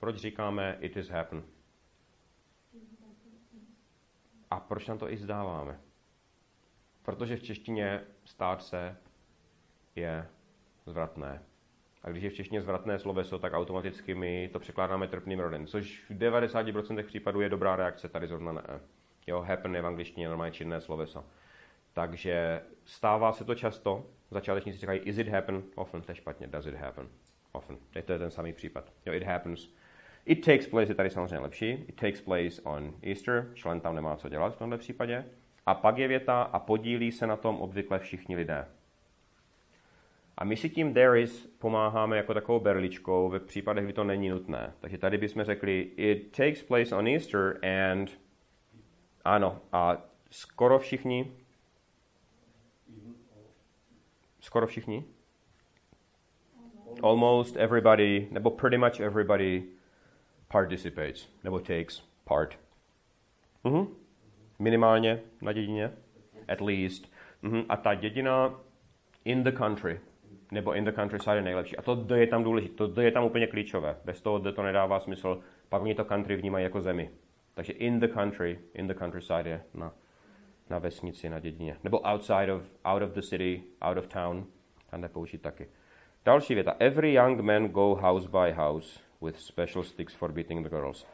[0.00, 1.42] Proč říkáme it is happen?
[4.50, 5.80] A proč nám to i zdáváme?
[7.02, 8.96] Protože v češtině stát se
[9.96, 10.28] je
[10.86, 11.42] zvratné.
[12.02, 16.04] A když je v češtině zvratné sloveso, tak automaticky my to překládáme trpným rodem, což
[16.10, 18.80] v 90% případů je dobrá reakce, tady zrovna ne.
[19.26, 21.24] Jo, happen je v angličtině normálně činné sloveso.
[21.92, 26.66] Takže stává se to často, začátečníci říkají is it happen, often, to je špatně, does
[26.66, 27.08] it happen,
[27.52, 27.76] often.
[27.94, 28.92] Je to je ten samý případ.
[29.06, 29.74] Jo, it happens.
[30.24, 31.70] It takes place je tady samozřejmě lepší.
[31.70, 35.24] It takes place on Easter, člen tam nemá co dělat v tomto případě.
[35.66, 38.66] A pak je věta a podílí se na tom obvykle všichni lidé.
[40.38, 44.28] A my si tím there is pomáháme jako takovou berličkou ve případech, kdy to není
[44.28, 44.72] nutné.
[44.80, 48.20] Takže tady bychom řekli it takes place on Easter and
[49.24, 49.96] ano, a
[50.30, 51.32] skoro všichni
[54.40, 55.04] skoro všichni
[57.02, 59.64] almost everybody, nebo pretty much everybody
[60.48, 62.58] participates, nebo takes part.
[63.64, 63.86] Mhm.
[64.58, 65.92] Minimálně na dědině,
[66.48, 67.12] at least.
[67.42, 67.64] Mhm.
[67.68, 68.60] A ta dědina
[69.24, 70.00] in the country,
[70.50, 71.76] nebo in the countryside je nejlepší.
[71.76, 73.96] A to D je tam důležité, to D je tam úplně klíčové.
[74.04, 77.10] Bez toho D to nedává smysl, pak oni to country vnímají jako zemi.
[77.54, 79.92] Takže in the country, in the countryside je na,
[80.70, 81.76] na vesnici, na dědině.
[81.84, 84.46] Nebo outside of, out of the city, out of town,
[84.90, 85.68] tam nepoužít taky.
[86.24, 86.76] Další věta.
[86.78, 91.06] Every young man go house by house with special sticks for beating the girls.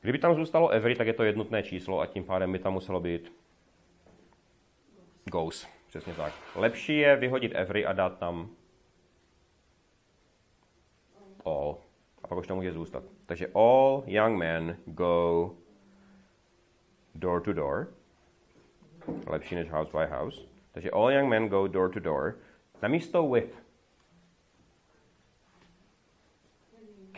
[0.00, 3.00] Kdyby tam zůstalo every, tak je to jednotné číslo a tím pádem by tam muselo
[3.00, 3.32] být
[5.24, 5.68] goes.
[5.88, 6.32] Přesně tak.
[6.54, 8.50] Lepší je vyhodit every a dát tam
[11.44, 11.78] all.
[12.22, 13.04] A pak už to může zůstat.
[13.26, 15.54] Takže all young men go
[17.14, 17.97] door to door.
[19.26, 20.40] Lepší než house by house.
[20.72, 22.38] Takže all young men go door to door.
[22.82, 23.62] Na místo with.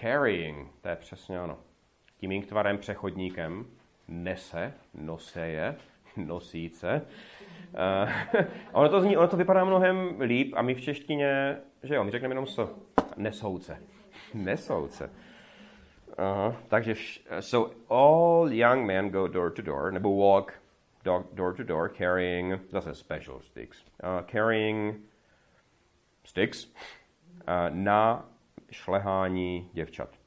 [0.01, 1.59] Carrying, to je přesně ono.
[2.17, 3.67] Tím inktvarem přechodníkem
[4.09, 5.77] nese, noseje,
[6.17, 7.07] nosíce.
[7.75, 8.11] Uh,
[8.73, 12.11] ono, to zní, ono to vypadá mnohem líp a my v češtině, že jo, my
[12.11, 12.75] řekneme jenom so,
[13.17, 13.79] nesouce.
[14.35, 15.11] Nesouce.
[16.09, 16.95] Uh, takže,
[17.41, 20.60] so all young men go door to door, nebo walk
[21.05, 25.01] door to door carrying, zase special sticks, uh, carrying
[26.25, 28.29] sticks uh, na
[28.71, 30.21] šlehání děvčat.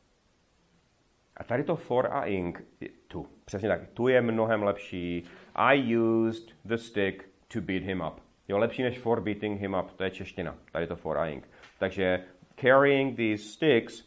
[1.37, 2.63] A tady to for a ink,
[3.07, 5.23] tu, přesně tak, tu je mnohem lepší.
[5.55, 8.21] I used the stick to beat him up.
[8.47, 11.49] Jo, lepší než for beating him up, to je čeština, tady to for a ink.
[11.79, 12.23] Takže
[12.55, 14.03] carrying these sticks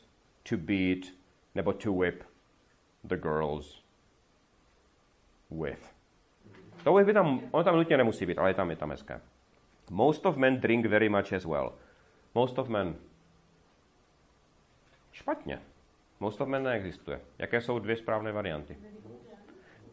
[0.48, 1.12] to beat,
[1.55, 2.24] nebo to whip
[3.05, 3.83] the girls
[5.50, 5.96] with.
[6.87, 9.20] To by tam, on tam nutně nemusí být, ale je tam, je tam hezké.
[9.90, 11.72] Most of men drink very much as well.
[12.35, 12.96] Most of men.
[15.12, 15.61] Špatně.
[16.20, 17.20] Most of men neexistuje.
[17.38, 18.77] Jaké jsou dvě správné varianty?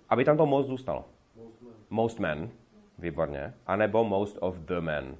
[0.09, 1.05] Aby tam to most zůstalo.
[1.89, 2.49] Most men,
[2.99, 3.53] výborně.
[3.67, 5.17] A nebo most of the men.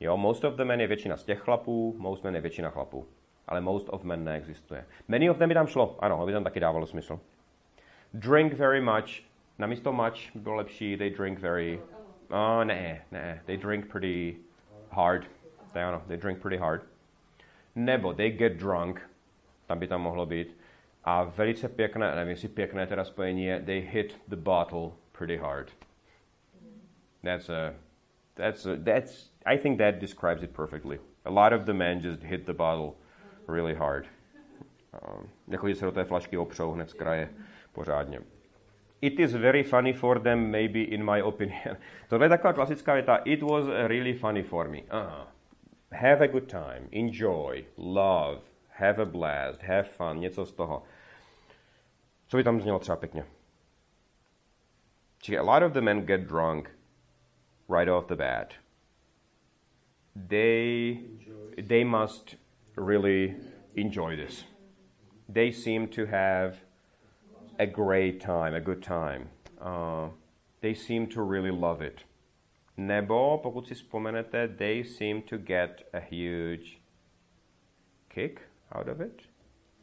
[0.00, 3.06] Jo, most of the men je většina z těch chlapů, most men je většina chlapů.
[3.46, 4.86] Ale most of men neexistuje.
[5.08, 7.20] Many of them by tam šlo, ano, by tam taky dávalo smysl.
[8.14, 9.31] Drink very much,
[9.62, 11.80] na místo much by bylo lepší, they drink very,
[12.30, 14.36] oh, ne, ne, they drink pretty
[14.90, 15.26] hard.
[15.72, 16.82] To je they drink pretty hard.
[17.74, 19.10] Nebo they get drunk,
[19.66, 20.56] tam by tam mohlo být.
[21.04, 25.72] A velice pěkné, nevím, jestli pěkné teda spojení je, they hit the bottle pretty hard.
[27.22, 27.74] That's a,
[28.34, 31.00] that's a, that's, I think that describes it perfectly.
[31.24, 32.92] A lot of the men just hit the bottle
[33.48, 34.06] really hard.
[34.92, 37.28] Um, jako když se do té flašky opřou hned z kraje
[37.72, 38.20] pořádně.
[39.02, 41.76] It is very funny for them, maybe in my opinion.
[42.08, 43.16] Tohle je taková klasická věta.
[43.16, 44.78] It was really funny for me.
[44.78, 45.26] Uh,
[45.92, 50.82] have a good time, enjoy, love, have a blast, have fun, něco z toho.
[52.26, 53.24] Co by tam znělo třeba pěkně?
[55.38, 56.70] A lot of the men get drunk
[57.68, 58.54] right off the bat.
[60.28, 60.98] They,
[61.68, 62.36] they must
[62.76, 63.36] really
[63.76, 64.46] enjoy this.
[65.32, 66.56] They seem to have
[67.58, 69.28] a great time, a good time.
[69.60, 70.10] Uh,
[70.60, 72.06] they seem to really love it.
[72.76, 76.78] Nebo, pokud si vzpomenete, they seem to get a huge
[78.08, 78.40] kick
[78.74, 79.22] out of it.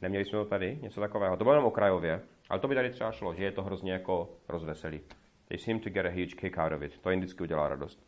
[0.02, 0.78] Neměli jsme to tady?
[0.82, 1.38] Něco takového.
[1.38, 2.22] To bylo jenom okrajově.
[2.50, 5.02] Ale to by tady třeba šlo, že je to hrozně jako rozveselý.
[5.48, 6.98] They seem to get a huge kick out of it.
[6.98, 8.08] To jim vždycky udělá radost.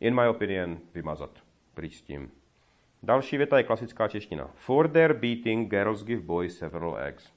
[0.00, 1.38] In my opinion, vymazat.
[1.74, 2.30] Pryč s tím.
[3.02, 4.50] Další věta je klasická čeština.
[4.54, 7.32] For their beating, girls give boys several eggs.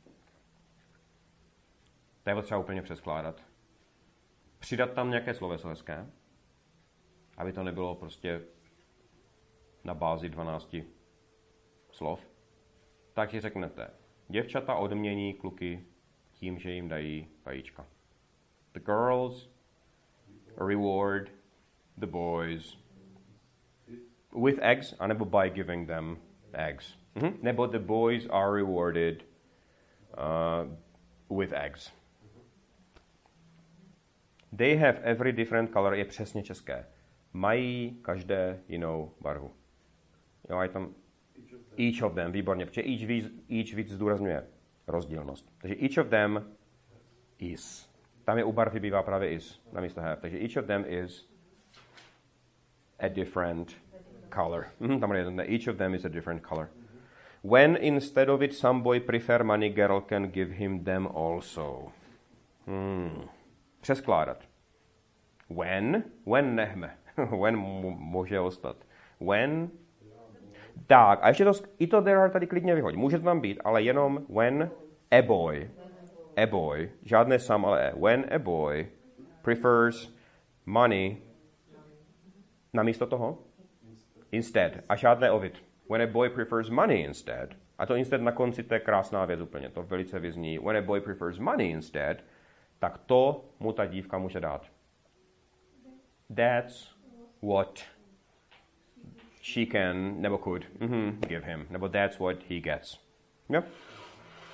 [2.26, 3.44] To je potřeba úplně přeskládat.
[4.60, 6.10] Přidat tam nějaké sloveso hezké,
[7.38, 8.42] aby to nebylo prostě
[9.84, 10.76] na bázi 12
[11.92, 12.28] slov.
[13.14, 13.88] Takže řeknete,
[14.28, 15.86] děvčata odmění kluky
[16.32, 17.86] tím, že jim dají vajíčka.
[18.74, 19.50] The girls
[20.58, 21.32] reward
[21.98, 22.78] the boys
[24.44, 26.18] with eggs, anebo by giving them
[26.54, 26.98] eggs.
[27.16, 27.38] Mm-hmm.
[27.42, 29.24] Nebo the boys are rewarded
[30.18, 30.68] uh,
[31.38, 32.05] with eggs.
[34.58, 36.86] They have every different color je přesně české.
[37.34, 39.52] Mají každé jinou barvu.
[40.50, 40.94] Jo, je tam
[41.78, 44.48] each of them, výborně, protože each víc, each víc zdůrazňuje
[44.88, 45.54] rozdílnost.
[45.58, 46.56] Takže each of them
[47.40, 47.90] is.
[48.26, 50.16] Tam je u barvy bývá právě is, na místo have.
[50.16, 51.30] Takže each of them is
[53.00, 53.78] a different
[54.36, 54.66] color.
[54.80, 56.70] Mm, tam je each of them is a different color.
[57.44, 61.92] When instead of it some boy prefer money, girl can give him them also.
[62.66, 63.28] Hmm.
[63.86, 64.44] Přeskládat.
[65.50, 66.98] When, when nechme.
[67.42, 67.58] when
[67.98, 68.78] může ostat.
[69.20, 69.70] When,
[70.88, 73.00] tak, a ještě to, i to there are tady klidně vyhodit.
[73.00, 74.72] Může to tam být, ale jenom when
[75.12, 75.70] a boy,
[76.38, 78.88] a boy, žádné sam, ale a, when a boy
[79.42, 80.16] prefers
[80.66, 81.18] money
[82.74, 83.38] na místo toho?
[84.32, 84.72] Instead.
[84.90, 85.64] A žádné of it.
[85.90, 87.50] When a boy prefers money instead.
[87.78, 89.70] A to instead na konci, to je krásná věc úplně.
[89.70, 90.60] To velice vyzní.
[90.60, 92.18] When a boy prefers money instead,
[92.86, 94.72] tak to mu ta dívka může dát.
[96.36, 96.96] That's
[97.42, 97.80] what
[99.42, 101.68] she can, nebo could, mm-hmm, give him.
[101.70, 103.00] Nebo that's what he gets.
[103.50, 103.64] Jo?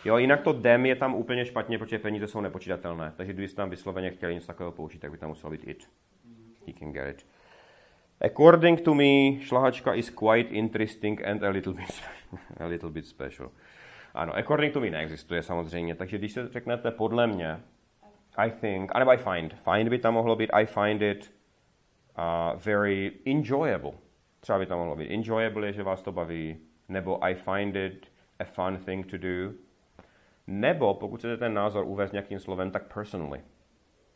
[0.06, 3.14] Jo, jinak to dem je tam úplně špatně, protože peníze jsou nepočítatelné.
[3.18, 5.90] Takže kdybyste tam vysloveně chtěli něco takového použít, tak by tam muselo být it.
[6.68, 7.26] He can get it.
[8.22, 12.04] According to me, šlahačka is quite interesting and a little bit,
[12.60, 13.52] a little bit special.
[14.14, 17.60] Ano, according to me neexistuje samozřejmě, takže když se řeknete podle mě,
[18.38, 21.34] I think, anebo I find, find by tam mohlo být, I find it
[22.18, 23.92] uh, very enjoyable.
[24.40, 26.58] Třeba by tam mohlo být enjoyable, je, že vás to baví,
[26.90, 29.54] nebo I find it a fun thing to do,
[30.48, 33.42] nebo pokud chcete ten názor uvést nějakým slovem, tak personally.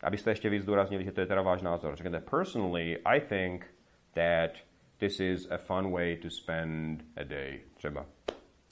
[0.03, 1.95] Abyste ještě víc zdůraznili, že to je teda váš názor.
[1.95, 3.65] Řekněte personally, I think
[4.13, 4.51] that
[4.97, 7.61] this is a fun way to spend a day.
[7.73, 8.05] Třeba.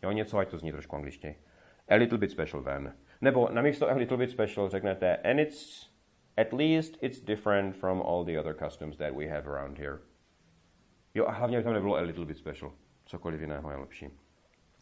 [0.04, 1.36] Jo, něco, ať to zní trošku angličtěji.
[1.90, 2.94] A little bit special then.
[3.24, 5.90] Nebo namísto a little bit special řeknete and it's
[6.38, 10.00] at least it's different from all the other customs that we have around here.
[11.14, 12.72] Jo, a hlavně by tam nebylo a little bit special.
[13.06, 14.10] Cokoliv jiného je lepší.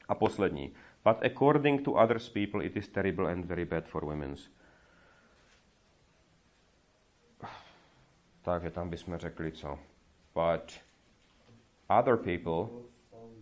[0.07, 0.73] A poslední.
[1.03, 4.35] But according to others people, it is terrible and very bad for women.
[8.41, 9.79] Takže tam bychom řekli co?
[10.33, 10.79] But
[11.99, 12.69] other people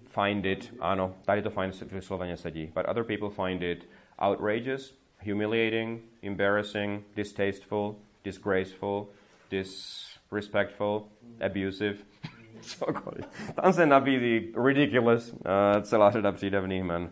[0.08, 3.90] find it, ano, tady to find vysloveně sedí, but other people find it
[4.22, 9.10] outrageous, humiliating, embarrassing, distasteful, disgraceful,
[9.50, 11.10] disrespectful,
[11.42, 11.98] abusive.
[12.62, 13.26] Cokoliv.
[13.56, 15.40] Tam se nabízí ridiculous, uh,
[15.82, 17.04] celá řada přídavných men.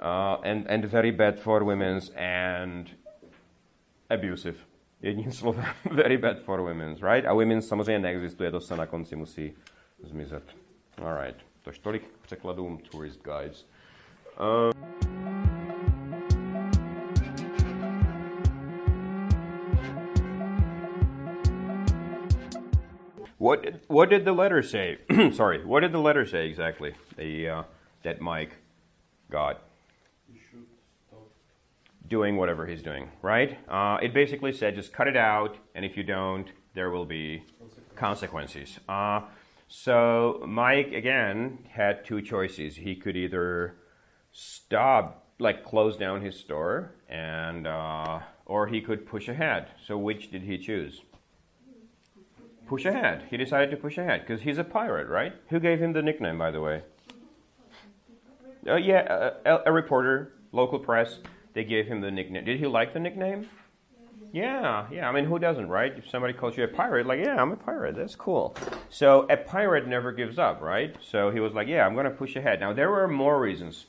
[0.00, 2.90] Uh, and, and very bad for women and
[4.10, 4.58] abusive.
[5.02, 7.26] Jedním slovem, very bad for women, right?
[7.26, 9.52] A women samozřejmě neexistuje, to se na konci musí
[10.02, 10.56] zmizet.
[11.02, 13.66] Alright, tož tolik překladům tourist guides.
[14.40, 15.15] Uh,
[23.46, 24.98] What did, what did the letter say?
[25.32, 26.94] Sorry, what did the letter say exactly?
[27.16, 27.62] The uh,
[28.02, 28.56] that Mike
[29.30, 29.62] got
[32.08, 33.56] doing whatever he's doing, right?
[33.68, 37.44] Uh, it basically said just cut it out, and if you don't, there will be
[37.94, 38.80] consequences.
[38.88, 39.20] Uh,
[39.68, 42.74] so Mike again had two choices.
[42.74, 43.76] He could either
[44.32, 49.68] stop, like close down his store, and uh, or he could push ahead.
[49.86, 51.00] So which did he choose?
[52.66, 53.24] Push ahead.
[53.30, 55.32] He decided to push ahead because he's a pirate, right?
[55.50, 56.82] Who gave him the nickname, by the way?
[58.66, 61.20] Uh, yeah, a, a reporter, local press.
[61.54, 62.44] They gave him the nickname.
[62.44, 63.48] Did he like the nickname?
[64.32, 65.08] Yeah, yeah.
[65.08, 65.96] I mean, who doesn't, right?
[65.96, 67.94] If somebody calls you a pirate, like, yeah, I'm a pirate.
[67.94, 68.56] That's cool.
[68.90, 70.96] So a pirate never gives up, right?
[71.00, 72.60] So he was like, yeah, I'm going to push ahead.
[72.60, 73.86] Now there were more reasons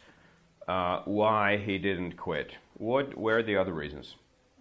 [0.68, 2.54] uh, why he didn't quit.
[2.76, 4.16] What were the other reasons?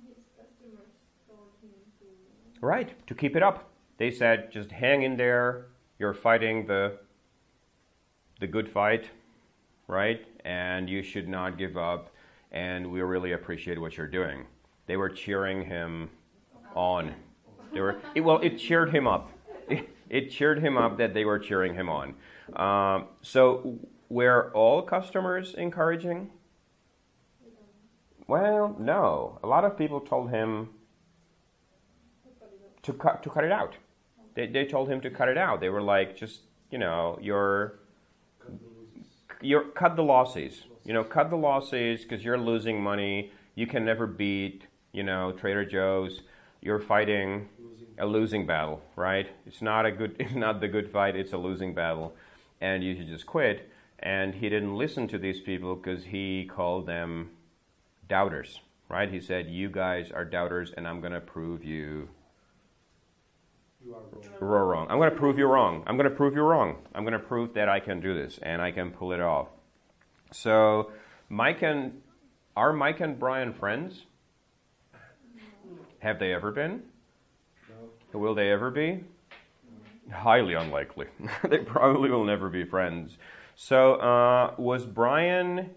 [0.08, 0.88] His customers
[1.28, 3.68] told him to Right, to keep it up.
[3.98, 5.66] They said, just hang in there.
[5.98, 6.98] You're fighting the
[8.38, 9.08] the good fight,
[9.88, 10.26] right?
[10.44, 12.10] And you should not give up.
[12.52, 14.46] And we really appreciate what you're doing.
[14.86, 16.10] They were cheering him
[16.74, 17.14] on.
[17.72, 18.38] They were it, well.
[18.40, 19.30] It cheered him up.
[19.68, 22.14] It, it cheered him up that they were cheering him on.
[22.54, 23.78] Um, so
[24.08, 26.30] were all customers encouraging?
[28.28, 29.38] Well, no.
[29.42, 30.68] A lot of people told him
[32.82, 33.74] to cut to cut it out.
[34.36, 35.60] They they told him to cut it out.
[35.60, 37.80] They were like, just you know, you're
[39.40, 40.64] you're cut the losses.
[40.84, 43.32] You know, cut the losses because you're losing money.
[43.56, 46.20] You can never beat you know Trader Joe's.
[46.60, 47.48] You're fighting
[47.98, 49.28] a losing battle, right?
[49.46, 51.16] It's not a good, not the good fight.
[51.16, 52.14] It's a losing battle,
[52.60, 53.70] and you should just quit.
[53.98, 57.30] And he didn't listen to these people because he called them
[58.06, 59.10] doubters, right?
[59.10, 62.10] He said, "You guys are doubters, and I'm going to prove you
[63.86, 64.86] You are wrong.
[64.90, 65.84] I'm going to prove you wrong.
[65.86, 66.76] I'm going to prove you wrong.
[66.94, 69.48] I'm going to prove that I can do this and I can pull it off.
[70.32, 70.92] So,
[71.28, 72.00] Mike and
[72.56, 74.06] are Mike and Brian friends?
[76.00, 76.82] Have they ever been?
[78.12, 78.18] No.
[78.18, 79.04] Will they ever be?
[80.12, 81.06] Highly unlikely.
[81.48, 83.18] they probably will never be friends.
[83.54, 85.70] So, uh, was Brian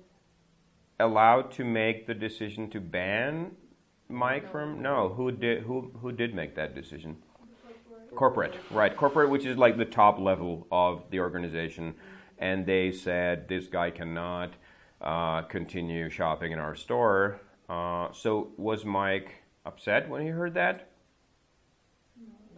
[1.00, 3.52] allowed to make the decision to ban
[4.08, 4.82] Mike from?
[4.82, 5.10] No.
[5.10, 5.64] Who did?
[5.64, 7.18] Who who did make that decision?
[8.16, 8.96] Corporate, right?
[8.96, 11.94] Corporate, which is like the top level of the organization,
[12.38, 14.54] and they said this guy cannot
[15.02, 17.40] uh, continue shopping in our store.
[17.70, 20.90] Uh, so was Mike upset when he heard that?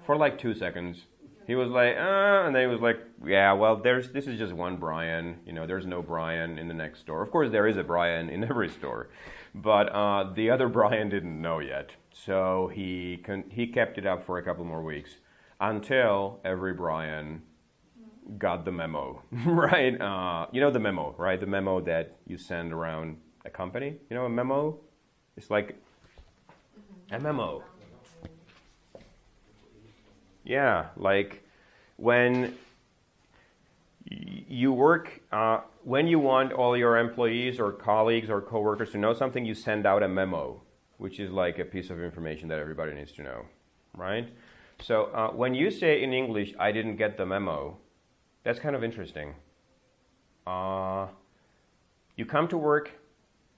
[0.05, 1.05] For like two seconds,
[1.45, 4.53] he was like, uh, and then he was like, yeah, well, there's this is just
[4.53, 5.39] one Brian.
[5.45, 7.21] You know, there's no Brian in the next store.
[7.21, 9.09] Of course, there is a Brian in every store,
[9.53, 11.91] but uh, the other Brian didn't know yet.
[12.13, 15.17] So he con- he kept it up for a couple more weeks
[15.61, 17.43] until every Brian
[18.37, 19.99] got the memo, right?
[20.01, 21.39] Uh, you know the memo, right?
[21.39, 23.95] The memo that you send around a company.
[24.09, 24.79] You know a memo?
[25.37, 25.77] It's like
[27.11, 27.63] a memo.
[30.43, 31.43] Yeah, like
[31.97, 32.55] when
[34.07, 39.13] you work, uh, when you want all your employees or colleagues or coworkers to know
[39.13, 40.61] something, you send out a memo,
[40.97, 43.45] which is like a piece of information that everybody needs to know,
[43.95, 44.27] right?
[44.81, 47.77] So uh, when you say in English, I didn't get the memo,
[48.43, 49.35] that's kind of interesting.
[50.47, 51.07] Uh,
[52.15, 52.91] you come to work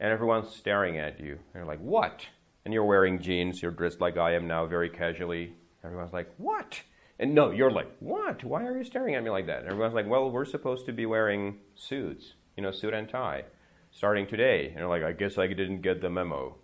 [0.02, 1.32] and everyone's staring at you.
[1.32, 2.28] And you're like, what?
[2.66, 5.54] And you're wearing jeans, you're dressed like I am now, very casually.
[5.84, 6.82] Everyone's like, what?
[7.20, 8.44] And no, you're like, what?
[8.44, 9.60] Why are you staring at me like that?
[9.60, 13.46] And everyone's like, well, we're supposed to be wearing suits, you know, suit and tie,
[13.92, 14.68] starting today.
[14.68, 16.58] And you're like, I guess I didn't get the memo.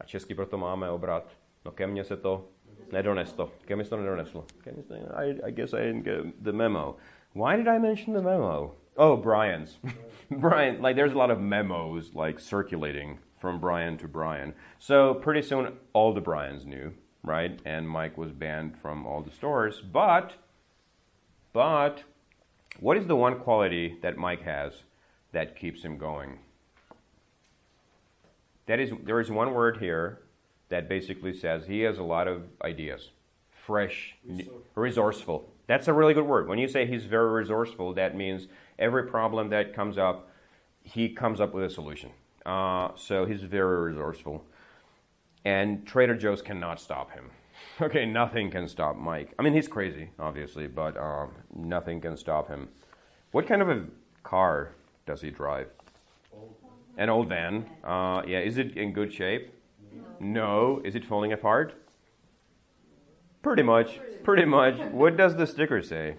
[0.00, 1.30] A česky proto máme obrat.
[1.64, 2.48] No ke mně se to
[2.92, 3.50] nedoneslo.
[3.66, 4.44] Ke mně se to nedoneslo.
[4.64, 6.96] Ke mně se to- I, I guess I didn't get the memo.
[7.34, 8.74] Why did I mention the memo?
[8.96, 9.78] Oh, Brian's.
[10.30, 14.54] Brian, like there's a lot of memos like circulating from Brian to Brian.
[14.78, 17.60] So pretty soon all the Brians knew, right?
[17.64, 19.80] And Mike was banned from all the stores.
[19.80, 20.34] But,
[21.52, 22.02] but,
[22.80, 24.82] what is the one quality that Mike has
[25.32, 26.38] that keeps him going?
[28.66, 30.18] That is, there is one word here
[30.68, 33.10] that basically says he has a lot of ideas.
[33.66, 35.48] Fresh, n- resourceful.
[35.66, 36.48] That's a really good word.
[36.48, 38.48] When you say he's very resourceful, that means
[38.78, 40.30] every problem that comes up,
[40.82, 42.10] he comes up with a solution.
[42.46, 44.44] Uh, so he's very resourceful.
[45.44, 47.30] And Trader Joe's cannot stop him.
[47.80, 49.34] Okay, nothing can stop Mike.
[49.38, 52.68] I mean, he's crazy, obviously, but um, nothing can stop him.
[53.32, 53.84] What kind of a
[54.22, 54.72] car
[55.06, 55.68] does he drive?
[56.96, 57.66] An old van.
[57.84, 59.52] Uh, yeah, is it in good shape?
[60.20, 60.80] No.
[60.84, 61.74] Is it falling apart?
[63.42, 64.00] Pretty much.
[64.24, 64.78] Pretty much.
[64.92, 66.16] What does the sticker say?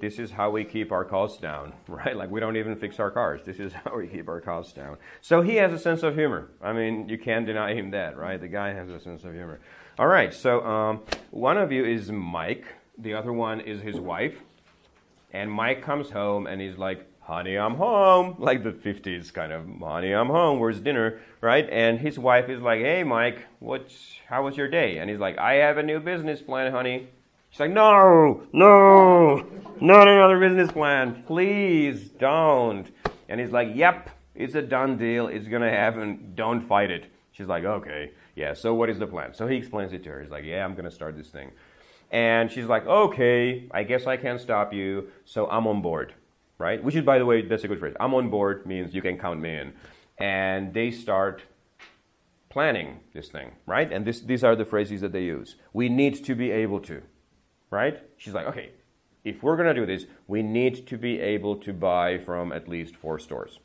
[0.00, 2.14] This is how we keep our costs down, right?
[2.14, 3.40] Like we don't even fix our cars.
[3.46, 4.98] This is how we keep our costs down.
[5.22, 6.50] So he has a sense of humor.
[6.62, 8.40] I mean, you can't deny him that, right?
[8.40, 9.60] The guy has a sense of humor.
[9.98, 10.34] All right.
[10.34, 11.00] So um,
[11.30, 12.66] one of you is Mike.
[12.98, 14.36] The other one is his wife.
[15.32, 18.36] And Mike comes home and he's like, honey, I'm home.
[18.44, 20.58] Like the 50s kind of, honey, I'm home.
[20.58, 21.20] Where's dinner?
[21.40, 21.68] Right?
[21.70, 24.98] And his wife is like, hey, Mike, what's, how was your day?
[24.98, 27.08] And he's like, I have a new business plan, honey.
[27.50, 29.46] She's like, no, no,
[29.80, 31.22] not another business plan.
[31.26, 32.86] Please don't.
[33.28, 35.28] And he's like, yep, it's a done deal.
[35.28, 36.32] It's to happen.
[36.34, 37.06] Don't fight it.
[37.32, 39.34] She's like, okay, yeah, so what is the plan?
[39.34, 40.22] So he explains it to her.
[40.22, 41.50] He's like, yeah, I'm to start this thing.
[42.10, 46.14] And she's like, okay, I guess I can't stop you, so I'm on board,
[46.58, 46.82] right?
[46.82, 47.94] Which is, by the way, that's a good phrase.
[48.00, 49.72] I'm on board means you can count me in.
[50.18, 51.42] And they start
[52.48, 53.92] planning this thing, right?
[53.92, 55.56] And this, these are the phrases that they use.
[55.72, 57.02] We need to be able to,
[57.70, 58.00] right?
[58.16, 58.70] She's like, okay,
[59.24, 62.68] if we're going to do this, we need to be able to buy from at
[62.68, 63.58] least four stores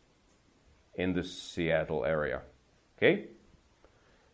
[0.96, 2.42] in the Seattle area,
[2.98, 3.26] okay?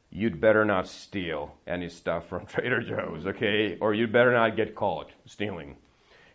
[0.10, 3.78] You'd better not steal any stuff from Trader Joe's, okay?
[3.82, 5.76] Or you'd better not get caught stealing.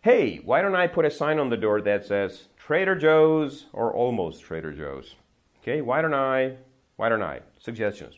[0.02, 3.92] Hey, why don't I put a sign on the door that says Trader Joe's or
[3.92, 5.14] almost Trader Joe's?
[5.60, 6.56] Okay, why don't I?
[6.96, 7.40] Why don't I?
[7.58, 8.14] Suggestions.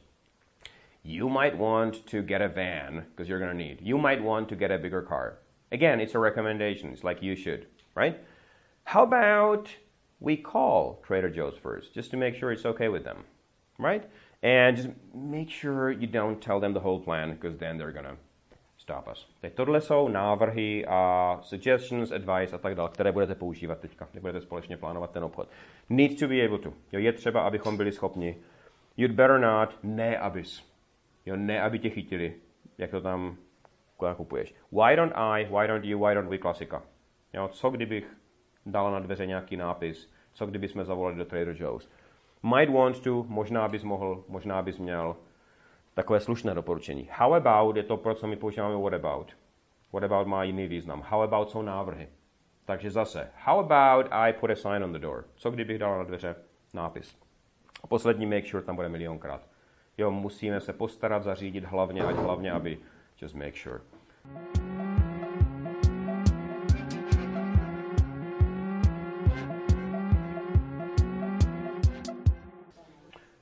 [1.02, 3.80] You might want to get a van because you're going to need.
[3.82, 5.40] You might want to get a bigger car.
[5.72, 6.90] Again, it's a recommendation.
[6.92, 7.66] It's like you should,
[7.96, 8.20] right?
[8.84, 9.68] How about
[10.20, 13.24] we call Trader Joe's first just to make sure it's okay with them,
[13.80, 14.08] right?
[14.44, 18.04] And just make sure you don't tell them the whole plan because then they're going
[18.04, 18.16] to
[18.82, 19.28] stop us.
[19.40, 24.20] Teď tohle jsou návrhy a suggestions, advice a tak dále, které budete používat teďka, když
[24.20, 25.48] budete společně plánovat ten obchod.
[25.88, 26.72] Need to be able to.
[26.92, 28.36] Jo, je třeba, abychom byli schopni.
[28.96, 30.72] You'd better not, ne abys.
[31.26, 32.34] Jo, ne, aby tě chytili,
[32.78, 33.36] jak to tam
[34.16, 34.54] kupuješ.
[34.72, 36.82] Why don't I, why don't you, why don't we klasika.
[37.32, 38.16] Jo, co kdybych
[38.66, 41.90] dala na dveře nějaký nápis, co kdyby jsme zavolali do Trader Joe's.
[42.42, 45.16] Might want to, možná bys mohl, možná bys měl.
[45.94, 47.08] Takové slušné doporučení.
[47.12, 49.32] How about je to, pro co my používáme what about.
[49.92, 51.02] What about má jiný význam.
[51.08, 52.08] How about jsou návrhy.
[52.64, 55.24] Takže zase, how about I put a sign on the door.
[55.34, 56.36] Co kdybych dal na dveře
[56.74, 57.18] nápis.
[57.82, 59.40] A poslední make sure tam bude milionkrát.
[59.98, 62.78] Jo, musíme se postarat, zařídit hlavně, ať hlavně, aby
[63.22, 63.80] just make sure.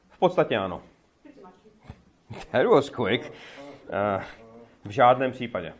[0.08, 0.82] V podstatě ano.
[2.52, 3.32] That was quick.
[3.88, 4.22] Uh,
[4.84, 5.74] v žádném případě.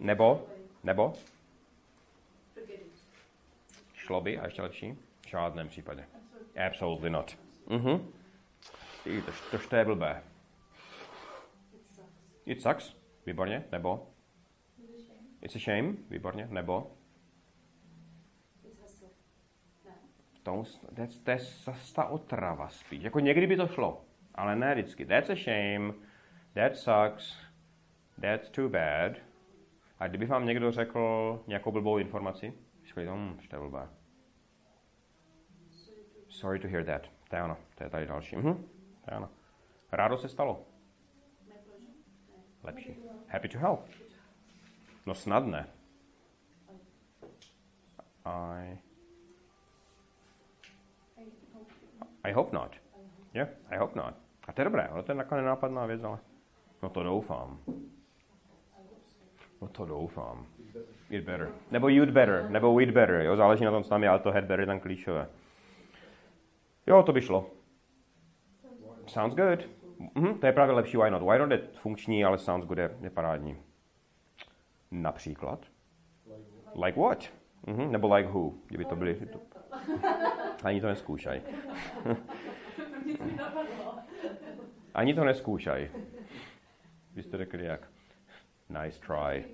[0.00, 0.46] Nebo?
[0.82, 1.14] Nebo?
[3.94, 4.98] Šlo by a ještě lepší?
[5.20, 6.04] V žádném případě.
[6.66, 7.38] Absolutely not.
[7.66, 8.12] Mhm.
[9.04, 10.22] To, to, to je blbé.
[12.46, 12.96] It sucks.
[13.26, 13.64] Výborně.
[13.72, 14.06] Nebo?
[15.42, 15.92] It's a shame.
[16.10, 16.48] Výborně.
[16.50, 16.90] Nebo?
[20.42, 23.02] To, that's, that's zase ta otrava spíš.
[23.02, 24.04] Jako někdy by to šlo,
[24.34, 25.06] ale ne vždycky.
[25.06, 25.94] That's a shame.
[26.54, 27.36] That sucks.
[28.20, 29.12] That's too bad.
[29.98, 32.52] A kdyby vám někdo řekl nějakou blbou informaci,
[32.86, 33.88] říkali, hm, to je blbé.
[36.28, 37.02] Sorry to hear that.
[37.30, 37.56] To je ono.
[37.74, 38.36] To je tady další.
[38.36, 38.54] Mhm.
[39.04, 39.30] To je ono.
[39.92, 40.66] Rádo se stalo.
[42.62, 42.96] Lepší.
[43.28, 43.80] Happy to help.
[45.06, 45.66] No snad ne.
[48.24, 48.78] I...
[52.24, 52.76] I hope not.
[53.34, 54.23] Yeah, I hope not.
[54.48, 56.18] A to je dobré, ale to je nakonec nápadná věc, ale...
[56.82, 57.58] No to doufám.
[59.62, 60.46] No to doufám.
[61.10, 61.52] It better.
[61.70, 64.44] Nebo you'd better, nebo we'd better, jo, záleží na tom s námi, ale to had
[64.44, 65.28] better tam klíčové.
[66.86, 67.50] Jo, to by šlo.
[69.06, 69.68] Sounds good.
[70.14, 71.22] Mhm, to je právě lepší why not.
[71.22, 73.56] Why not je funkční, ale sounds good je, je parádní.
[74.90, 75.66] Například?
[76.84, 77.24] Like what?
[77.66, 79.14] Mhm, nebo like who, kdyby to byly...
[79.14, 79.40] To...
[80.64, 81.42] Ani to neskúšaj.
[84.94, 85.88] Ani to neskúšaj.
[87.14, 87.88] Vy jste řekli jak?
[88.68, 89.44] Nice try.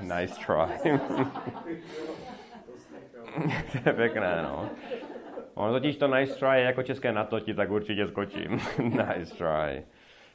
[0.00, 0.90] nice try.
[3.72, 4.70] to je pěkné, no.
[5.54, 8.50] Ono totiž to nice try jako české na to ti, tak určitě skočím.
[8.78, 9.84] nice try.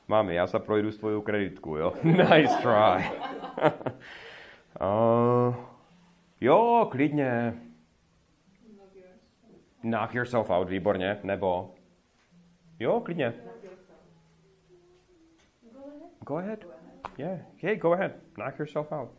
[0.08, 1.94] Mami, já se projdu s tvojou kreditku, jo?
[2.04, 3.10] nice try.
[4.82, 5.56] uh,
[6.42, 7.54] jo, klidně.
[9.82, 11.20] Knock yourself out, výborně.
[11.24, 11.75] Nebo,
[12.80, 13.34] jo, klidně.
[16.26, 16.66] Go ahead.
[17.18, 18.12] Yeah, hey, go ahead.
[18.34, 19.10] Knock yourself out.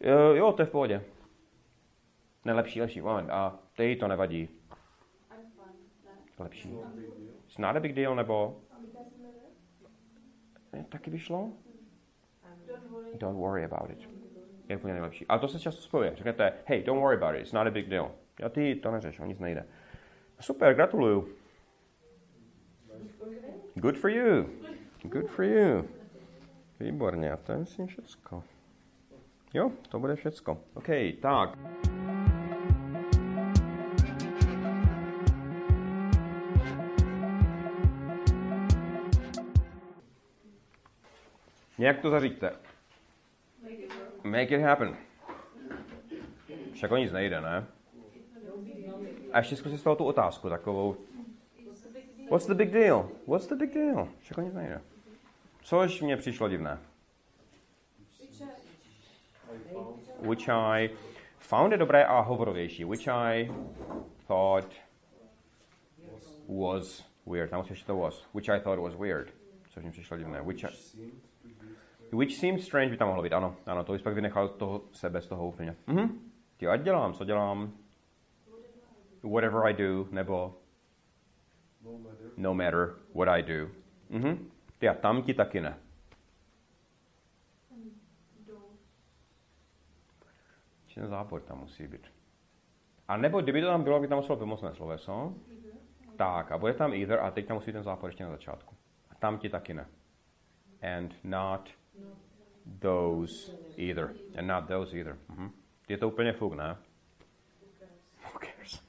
[0.00, 1.04] Jo, jo, to je v pohodě.
[2.44, 3.30] Ne, lepší, moment.
[3.30, 4.48] A teď to nevadí.
[6.38, 6.78] Lepší.
[7.44, 8.60] It's not a big deal, nebo?
[10.72, 11.52] Ne, taky by šlo?
[13.14, 14.08] Don't worry about it.
[14.68, 15.26] Je úplně nejlepší.
[15.26, 16.16] Ale to se často spojuje.
[16.16, 18.12] Řeknete, hey, don't worry about it, it's not a big deal.
[18.40, 19.66] Jo, ty to neřeš, o nic nejde.
[20.40, 21.28] Super, gratuluju.
[23.74, 24.50] Good for you.
[25.02, 25.88] Good for you.
[26.80, 28.44] Výborně, a to je myslím všecko.
[29.54, 30.58] Jo, to bude všecko.
[30.74, 30.86] OK,
[31.20, 31.58] tak.
[41.78, 42.52] Nějak to zaříďte.
[44.24, 44.96] Make it happen.
[46.72, 47.66] Však o nic nejde, ne?
[49.32, 50.96] A ještě zkusit z toho tu otázku takovou.
[52.32, 53.10] What's the big deal?
[53.26, 54.08] What's the big deal?
[54.20, 54.80] Však o nic nejde.
[55.62, 56.78] Což mě přišlo divné.
[60.20, 60.90] Which I
[61.38, 62.84] found je dobré a hovorovější.
[62.84, 63.52] Which I
[64.26, 64.72] thought
[66.48, 67.50] was weird.
[67.50, 68.26] Tam ještě to was.
[68.34, 69.28] Which I thought was weird.
[69.70, 70.42] Což mě přišlo divné.
[70.42, 70.68] Which, I,
[72.12, 73.32] which seemed strange by tam mohlo být.
[73.32, 75.76] Ano, ano, to bys pak vynechal toho sebe z toho úplně.
[75.86, 76.30] Mhm.
[76.56, 77.72] Ty ať dělám, co dělám.
[79.22, 80.61] Whatever I do, nebo
[82.36, 82.94] No matter.
[83.14, 83.70] what I do.
[84.10, 84.50] Mhm.
[84.90, 85.78] A tam ti taky ne.
[90.94, 92.06] Ten zápor tam musí být.
[93.08, 95.34] A nebo kdyby to tam bylo, by tam muselo pomocné sloveso.
[96.16, 98.74] Tak, a bude tam either, a teď tam musí ten zápor ještě na začátku.
[99.10, 99.86] A tam ti taky ne.
[100.96, 101.70] And not
[102.78, 104.14] those either.
[104.38, 105.18] And not those either.
[105.28, 105.50] Mhm.
[105.88, 106.76] Je to úplně fuk, ne?
[108.24, 108.82] Who cares?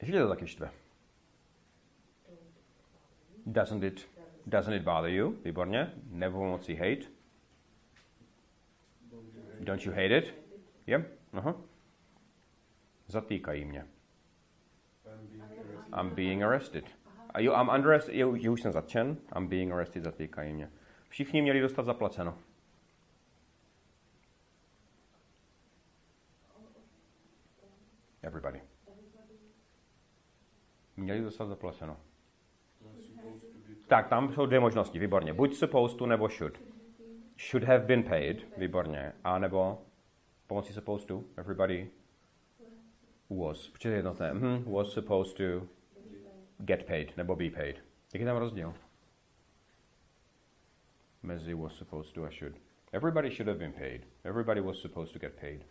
[0.00, 0.70] Ještě to taky štve.
[3.46, 4.08] Doesn't it,
[4.46, 5.30] doesn't it bother you?
[5.44, 5.92] Výborně.
[6.10, 7.20] Nebo moci hate.
[9.60, 10.34] Don't you hate it?
[10.86, 11.04] Yeah?
[11.32, 11.54] Aha.
[13.06, 13.86] Zatýkají mě.
[16.00, 16.84] I'm being arrested.
[17.38, 19.16] Jo, I'm under arrest, jo, už jsem zatčen.
[19.36, 20.70] I'm being arrested, zatýkají mě.
[21.08, 22.38] Všichni měli dostat zaplaceno.
[28.22, 28.69] Everybody.
[31.00, 31.96] Měli dostat zaplaceno.
[33.86, 35.32] Tak, tam jsou dvě možnosti, výborně.
[35.32, 36.60] Buď supposed to, nebo should.
[37.50, 39.12] Should have been paid, výborně.
[39.24, 39.82] A nebo
[40.46, 41.90] pomocí supposed to, everybody
[43.30, 43.72] was.
[43.84, 44.34] Je jednotné.
[44.34, 45.66] Mhm, was supposed to
[46.58, 47.84] get paid, nebo be paid.
[48.14, 48.74] Jaký tam rozdíl?
[51.22, 52.56] Mezi was supposed to a should.
[52.92, 54.06] Everybody should have been paid.
[54.24, 55.64] Everybody was supposed to get paid.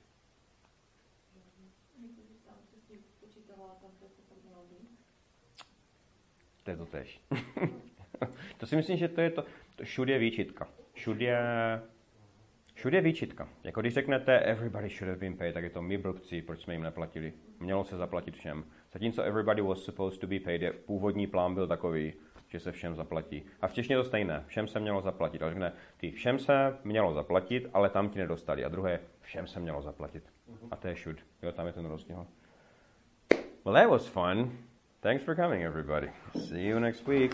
[6.69, 7.21] To je to tež.
[8.57, 9.45] to si myslím, že to je to,
[9.75, 10.67] to should je výčitka.
[11.17, 11.37] Je,
[12.77, 13.49] should je výčitka.
[13.63, 16.73] Jako když řeknete everybody should have been paid, tak je to my blbci, proč jsme
[16.73, 17.33] jim neplatili.
[17.59, 18.63] Mělo se zaplatit všem.
[18.91, 22.13] Zatímco everybody was supposed to be paid, je, původní plán byl takový,
[22.47, 23.43] že se všem zaplatí.
[23.61, 24.43] A v češtině to stejné.
[24.47, 25.41] Všem se mělo zaplatit.
[25.41, 28.65] Ale řekne, ty všem se mělo zaplatit, ale tam ti nedostali.
[28.65, 30.23] A druhé, všem se mělo zaplatit.
[30.71, 31.17] A to je should.
[31.41, 32.27] Jo, tam je ten rozdíl.
[33.65, 34.68] Well, that was fun.
[35.01, 36.09] Thanks for coming, everybody.
[36.49, 37.31] See you next week.